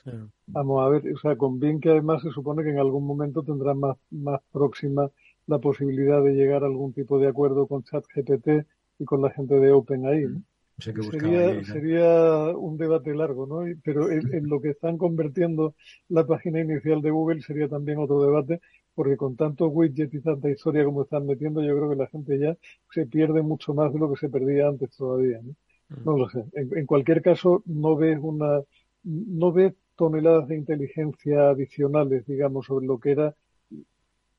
[0.46, 3.42] Vamos a ver, o sea, con Bing que además se supone que en algún momento
[3.42, 5.10] tendrán más, más próxima
[5.48, 8.66] la posibilidad de llegar a algún tipo de acuerdo con ChatGPT
[9.00, 10.26] y con la gente de OpenAI.
[10.26, 10.42] ¿no?
[10.80, 13.64] sería, sería un debate largo, ¿no?
[13.82, 15.74] Pero en, lo que están convirtiendo
[16.08, 18.60] la página inicial de Google sería también otro debate,
[18.94, 22.38] porque con tanto widget y tanta historia como están metiendo, yo creo que la gente
[22.38, 22.56] ya
[22.92, 25.54] se pierde mucho más de lo que se perdía antes todavía, ¿no?
[25.88, 26.04] Mm.
[26.04, 26.44] No lo sé.
[26.54, 28.60] En, cualquier caso, no ves una,
[29.04, 33.34] no ves toneladas de inteligencia adicionales, digamos, sobre lo que era,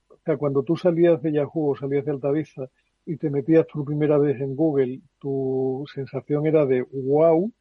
[0.09, 2.69] o sea, cuando tú salías de Yahoo o salías de Altavista
[3.05, 7.51] y te metías por primera vez en Google, tu sensación era de wow,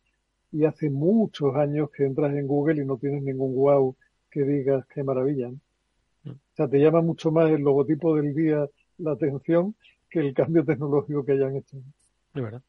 [0.53, 3.97] y hace muchos años que entras en Google y no tienes ningún wow
[4.30, 5.49] que digas qué maravilla.
[5.49, 6.30] Mm.
[6.30, 8.68] O sea, te llama mucho más el logotipo del día
[8.99, 9.74] la atención
[10.09, 11.76] que el cambio tecnológico que hayan hecho.
[12.34, 12.62] De verdad.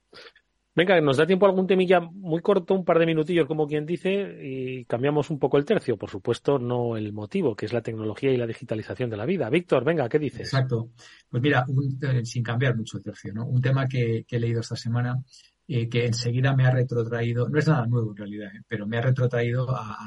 [0.74, 4.40] Venga, nos da tiempo algún temilla muy corto, un par de minutillos, como quien dice,
[4.42, 5.98] y cambiamos un poco el tercio.
[5.98, 9.50] Por supuesto, no el motivo, que es la tecnología y la digitalización de la vida.
[9.50, 10.42] Víctor, venga, ¿qué dices?
[10.42, 10.92] Exacto.
[11.30, 11.66] Pues mira,
[12.04, 13.46] eh, sin cambiar mucho el tercio, ¿no?
[13.46, 15.22] Un tema que, he leído esta semana
[15.68, 18.62] eh, que enseguida me ha retrotraído, no es nada nuevo en realidad, ¿eh?
[18.66, 19.98] pero me ha retrotraído a,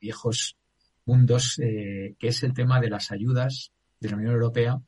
[0.00, 0.56] viejos
[1.04, 4.78] mundos, que es el tema de las ayudas de la Unión Europea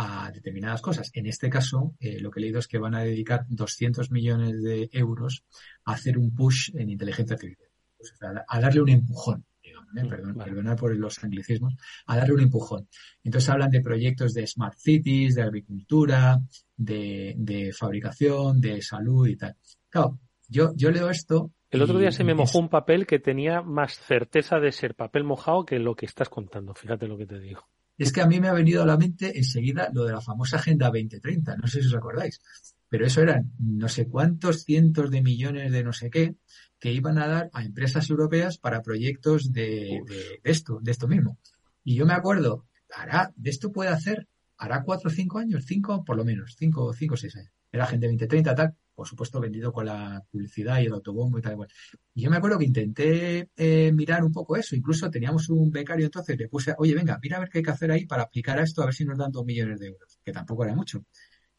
[0.00, 1.10] a determinadas cosas.
[1.12, 4.62] En este caso, eh, lo que he leído es que van a dedicar 200 millones
[4.62, 5.42] de euros
[5.84, 9.44] a hacer un push en inteligencia artificial, a, darle un empujón.
[9.60, 10.06] Digamos, ¿eh?
[10.08, 11.74] Perdón, por los anglicismos,
[12.06, 12.88] a darle un empujón.
[13.24, 16.40] Entonces hablan de proyectos de smart cities, de agricultura,
[16.76, 19.56] de, fabricación, de salud y tal.
[19.88, 23.60] Claro, yo, yo leo esto el otro día se me mojó un papel que tenía
[23.60, 26.72] más certeza de ser papel mojado que lo que estás contando.
[26.72, 27.68] Fíjate lo que te digo
[27.98, 30.56] es que a mí me ha venido a la mente enseguida lo de la famosa
[30.56, 32.40] Agenda 2030, no sé si os acordáis,
[32.88, 36.36] pero eso eran no sé cuántos cientos de millones de no sé qué
[36.78, 40.00] que iban a dar a empresas europeas para proyectos de,
[40.44, 41.38] esto, de esto mismo.
[41.82, 46.04] Y yo me acuerdo, hará, de esto puede hacer, hará cuatro o cinco años, cinco
[46.04, 47.52] por lo menos, cinco, cinco o seis años.
[47.72, 51.52] Era Agenda 2030, tal, por supuesto vendido con la publicidad y el autobombo y tal
[51.52, 51.68] igual.
[52.14, 56.06] Y yo me acuerdo que intenté eh, mirar un poco eso, incluso teníamos un becario
[56.06, 58.58] entonces, le puse, oye, venga, mira a ver qué hay que hacer ahí para aplicar
[58.58, 61.04] a esto, a ver si nos dan dos millones de euros, que tampoco era mucho.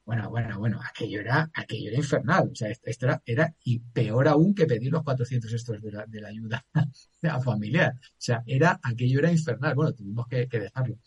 [0.03, 4.27] Bueno, bueno, bueno, aquello era, aquello era infernal, o sea, esto era, era y peor
[4.27, 6.65] aún que pedir los 400 estos de la, de la ayuda
[7.45, 7.93] familiar.
[7.95, 10.97] O sea, era, aquello era infernal, bueno, tuvimos que dejarlo.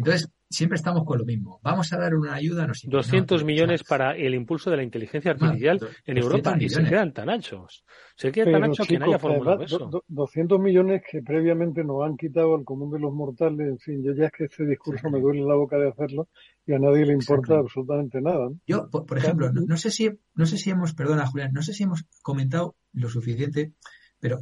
[0.00, 1.60] Entonces, siempre estamos con lo mismo.
[1.62, 2.88] Vamos a dar una ayuda, no sé.
[2.90, 7.30] 200 millones para el impulso de la inteligencia artificial en Europa y se quedan tan
[7.30, 7.84] anchos.
[8.16, 10.02] Se quedan tan anchos que haya formulado eso.
[10.08, 13.68] 200 millones que previamente nos han quitado al común de los mortales.
[13.68, 16.28] En fin, yo ya es que este discurso me duele la boca de hacerlo
[16.66, 18.48] y a nadie le importa absolutamente nada.
[18.66, 21.84] Yo, por, ejemplo, no, sé si, no sé si hemos, perdona Julián, no sé si
[21.84, 23.72] hemos comentado lo suficiente,
[24.18, 24.40] pero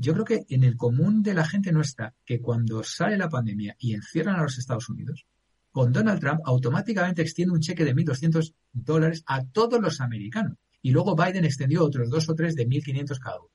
[0.00, 3.28] yo creo que en el común de la gente no está que cuando sale la
[3.28, 5.26] pandemia y encierran a los Estados Unidos,
[5.72, 10.58] con Donald Trump automáticamente extiende un cheque de 1.200 dólares a todos los americanos.
[10.82, 13.50] Y luego Biden extendió otros dos o tres de 1.500 cada uno.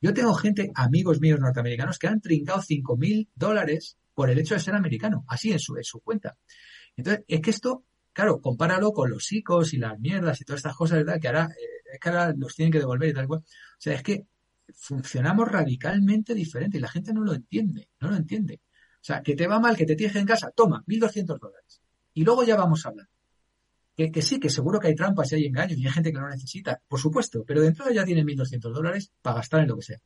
[0.00, 4.60] Yo tengo gente, amigos míos norteamericanos, que han trincado 5.000 dólares por el hecho de
[4.60, 6.36] ser americano, así en su, en su cuenta.
[6.96, 10.76] Entonces, es que esto, claro, compáralo con los psicos y las mierdas y todas estas
[10.76, 11.20] cosas, ¿verdad?
[11.20, 13.40] Que ahora, eh, es que ahora los tienen que devolver y tal cual.
[13.40, 13.44] O
[13.78, 14.26] sea, es que
[14.74, 18.60] funcionamos radicalmente diferente y la gente no lo entiende, no lo entiende.
[18.94, 21.82] O sea, que te va mal, que te tienes en casa, toma, 1.200 dólares.
[22.14, 23.08] Y luego ya vamos a hablar.
[23.94, 26.28] Que, sí, que seguro que hay trampas y hay engaños y hay gente que no
[26.28, 29.82] necesita, por supuesto, pero dentro de ya tiene 1.200 dólares para gastar en lo que
[29.82, 29.98] sea.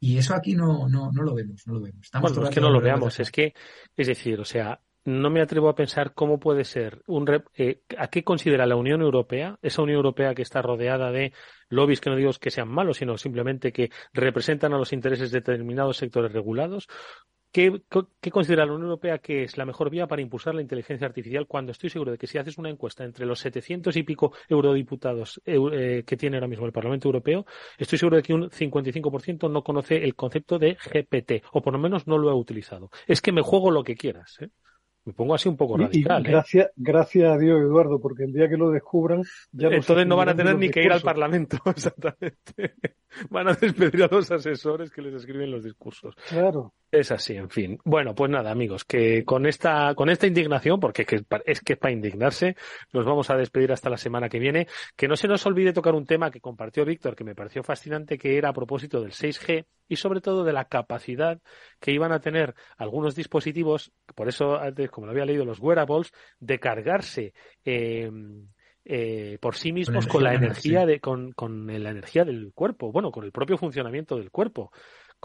[0.00, 2.06] Y eso aquí no, no, no lo vemos, no lo vemos.
[2.06, 3.54] Estamos bueno, es que no lo veamos, es que,
[3.96, 8.08] es decir, o sea, no me atrevo a pensar cómo puede ser un eh, a
[8.08, 11.32] qué considera la Unión Europea, esa Unión Europea que está rodeada de
[11.68, 15.40] lobbies que no digo que sean malos, sino simplemente que representan a los intereses de
[15.40, 16.88] determinados sectores regulados,
[17.52, 17.80] ¿Qué,
[18.20, 21.46] ¿Qué, considera la Unión Europea que es la mejor vía para impulsar la inteligencia artificial
[21.46, 25.40] cuando estoy seguro de que si haces una encuesta entre los 700 y pico eurodiputados
[25.46, 27.46] eh, que tiene ahora mismo el Parlamento Europeo,
[27.78, 31.78] estoy seguro de que un 55% no conoce el concepto de GPT o por lo
[31.78, 32.90] menos no lo ha utilizado.
[33.06, 34.36] Es que me juego lo que quieras.
[34.42, 34.50] ¿eh?
[35.06, 36.22] Me pongo así un poco radical.
[36.22, 36.30] Y, ¿eh?
[36.32, 40.30] gracias, gracias a Dios, Eduardo, porque el día que lo descubran, ya Entonces no van
[40.30, 42.74] a tener ni que ir al Parlamento, exactamente.
[43.30, 46.16] Van a despedir a los asesores que les escriben los discursos.
[46.28, 46.74] Claro.
[46.90, 47.78] Es así, en fin.
[47.84, 51.74] Bueno, pues nada, amigos, que con esta, con esta indignación, porque es que es que
[51.74, 52.56] es para indignarse,
[52.92, 54.66] nos vamos a despedir hasta la semana que viene.
[54.96, 58.18] Que no se nos olvide tocar un tema que compartió Víctor, que me pareció fascinante,
[58.18, 61.40] que era a propósito del 6G y sobre todo de la capacidad
[61.80, 66.12] que iban a tener algunos dispositivos, por eso antes, como lo había leído, los wearables,
[66.40, 67.34] de cargarse
[67.64, 68.10] eh,
[68.84, 73.10] eh, por sí mismos con, la energía de, con, con la energía del cuerpo, bueno,
[73.10, 74.70] con el propio funcionamiento del cuerpo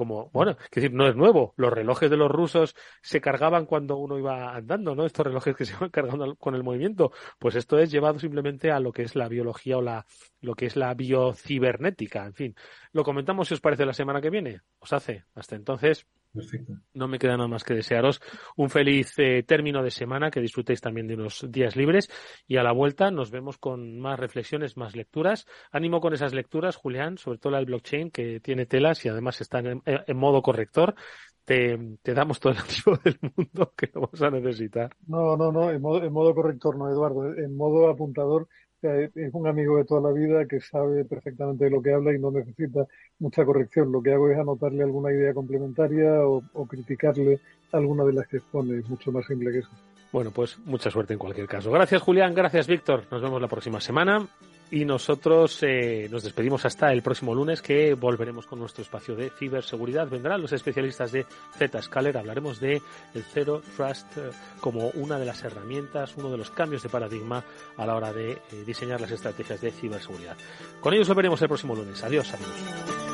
[0.01, 1.53] como, bueno, es decir, no es nuevo.
[1.57, 5.05] Los relojes de los rusos se cargaban cuando uno iba andando, ¿no?
[5.05, 7.11] Estos relojes que se van cargando con el movimiento.
[7.37, 10.07] Pues esto es llevado simplemente a lo que es la biología o la,
[10.39, 12.25] lo que es la biocibernética.
[12.25, 12.55] En fin,
[12.93, 14.61] lo comentamos si os parece la semana que viene.
[14.79, 15.25] Os hace.
[15.35, 16.07] Hasta entonces.
[16.33, 16.73] Perfecto.
[16.93, 18.21] No me queda nada más que desearos
[18.55, 22.09] un feliz eh, término de semana, que disfrutéis también de unos días libres
[22.47, 25.45] y a la vuelta nos vemos con más reflexiones, más lecturas.
[25.71, 29.41] Ánimo con esas lecturas, Julián, sobre todo la del blockchain, que tiene telas y además
[29.41, 30.95] está en, modo corrector.
[31.43, 34.95] Te, damos todo el del mundo que vamos a necesitar.
[35.07, 38.47] No, no, no, en modo, en modo corrector no, Eduardo, en modo apuntador
[38.83, 42.19] es un amigo de toda la vida que sabe perfectamente de lo que habla y
[42.19, 42.85] no necesita
[43.19, 43.91] mucha corrección.
[43.91, 47.39] Lo que hago es anotarle alguna idea complementaria o, criticarle
[47.71, 48.79] alguna de las que expone.
[48.79, 49.69] Es mucho más simple que eso.
[50.11, 51.71] Bueno, pues mucha suerte en cualquier caso.
[51.71, 52.33] Gracias, Julián.
[52.33, 53.03] Gracias, Víctor.
[53.11, 54.27] Nos vemos la próxima semana.
[54.73, 59.29] Y nosotros eh, nos despedimos hasta el próximo lunes que volveremos con nuestro espacio de
[59.29, 60.07] ciberseguridad.
[60.07, 61.25] Vendrán los especialistas de
[61.59, 62.17] Zscaler.
[62.17, 62.81] Hablaremos de
[63.13, 64.29] el Zero Trust eh,
[64.61, 67.43] como una de las herramientas, uno de los cambios de paradigma
[67.75, 70.37] a la hora de eh, diseñar las estrategias de ciberseguridad.
[70.79, 72.01] Con ellos volveremos el próximo lunes.
[72.01, 73.10] Adiós, amigos.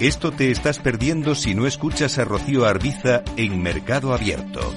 [0.00, 4.74] Esto te estás perdiendo si no escuchas a Rocío Arbiza en Mercado Abierto.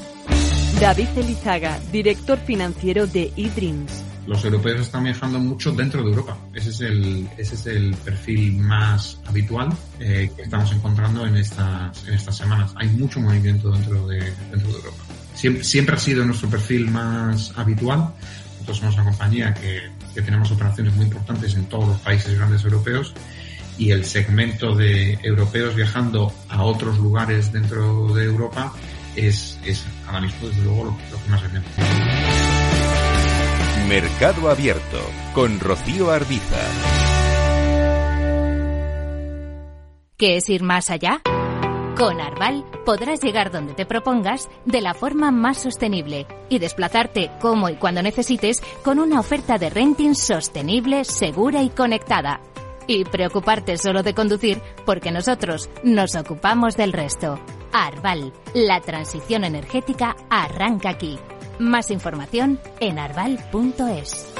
[0.82, 4.03] David Elizaga, director financiero de eDreams.
[4.28, 6.38] Los europeos están viajando mucho dentro de Europa.
[6.53, 9.69] Ese es el, ese es el perfil más habitual
[10.01, 12.74] eh, que estamos encontrando en estas, en estas semanas.
[12.76, 14.19] Hay mucho movimiento dentro de,
[14.51, 15.03] dentro de Europa.
[15.36, 18.13] Siempre, siempre ha sido nuestro perfil más habitual.
[18.55, 22.61] Nosotros somos una compañía que, que tenemos operaciones muy importantes en todos los países grandes
[22.65, 23.13] europeos
[23.78, 28.74] y el segmento de europeos viajando a otros lugares dentro de Europa
[29.15, 31.69] es, es ahora mismo desde luego lo, que más vendemos.
[33.88, 34.99] Mercado Abierto
[35.34, 36.59] con Rocío Arbiza.
[40.17, 41.21] ¿Qué es ir más allá?
[41.97, 47.69] Con Arval podrás llegar donde te propongas de la forma más sostenible y desplazarte como
[47.69, 52.39] y cuando necesites con una oferta de renting sostenible, segura y conectada
[52.88, 57.40] y preocuparte solo de conducir porque nosotros nos ocupamos del resto.
[57.72, 61.18] Arval, la transición energética arranca aquí.
[61.60, 64.34] Más información en arval.es.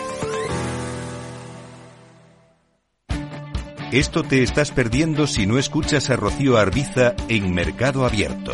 [3.94, 8.52] Esto te estás perdiendo si no escuchas a Rocío Arbiza en Mercado Abierto.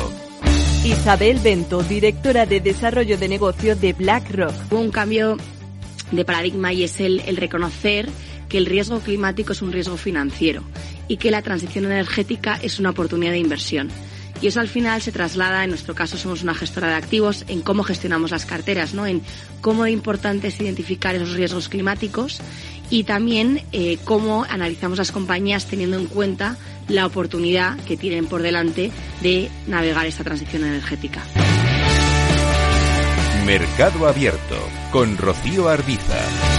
[0.84, 4.54] Isabel Bento, directora de Desarrollo de Negocio de BlackRock.
[4.72, 5.38] Un cambio
[6.12, 8.10] de paradigma y es el, el reconocer
[8.50, 10.64] que el riesgo climático es un riesgo financiero
[11.08, 13.90] y que la transición energética es una oportunidad de inversión.
[14.42, 17.62] Y eso al final se traslada, en nuestro caso somos una gestora de activos, en
[17.62, 19.06] cómo gestionamos las carteras, ¿no?
[19.06, 19.22] en
[19.62, 22.40] cómo importante es identificar esos riesgos climáticos
[22.90, 28.42] y también eh, cómo analizamos las compañías teniendo en cuenta la oportunidad que tienen por
[28.42, 28.92] delante
[29.22, 31.22] de navegar esta transición energética.
[33.46, 34.58] Mercado Abierto
[34.92, 36.59] con Rocío Arbiza.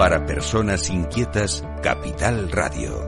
[0.00, 3.06] Para personas inquietas, Capital Radio.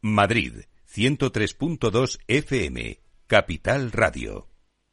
[0.00, 2.98] Madrid, 103.2 FM.
[3.26, 4.55] Capital Radio.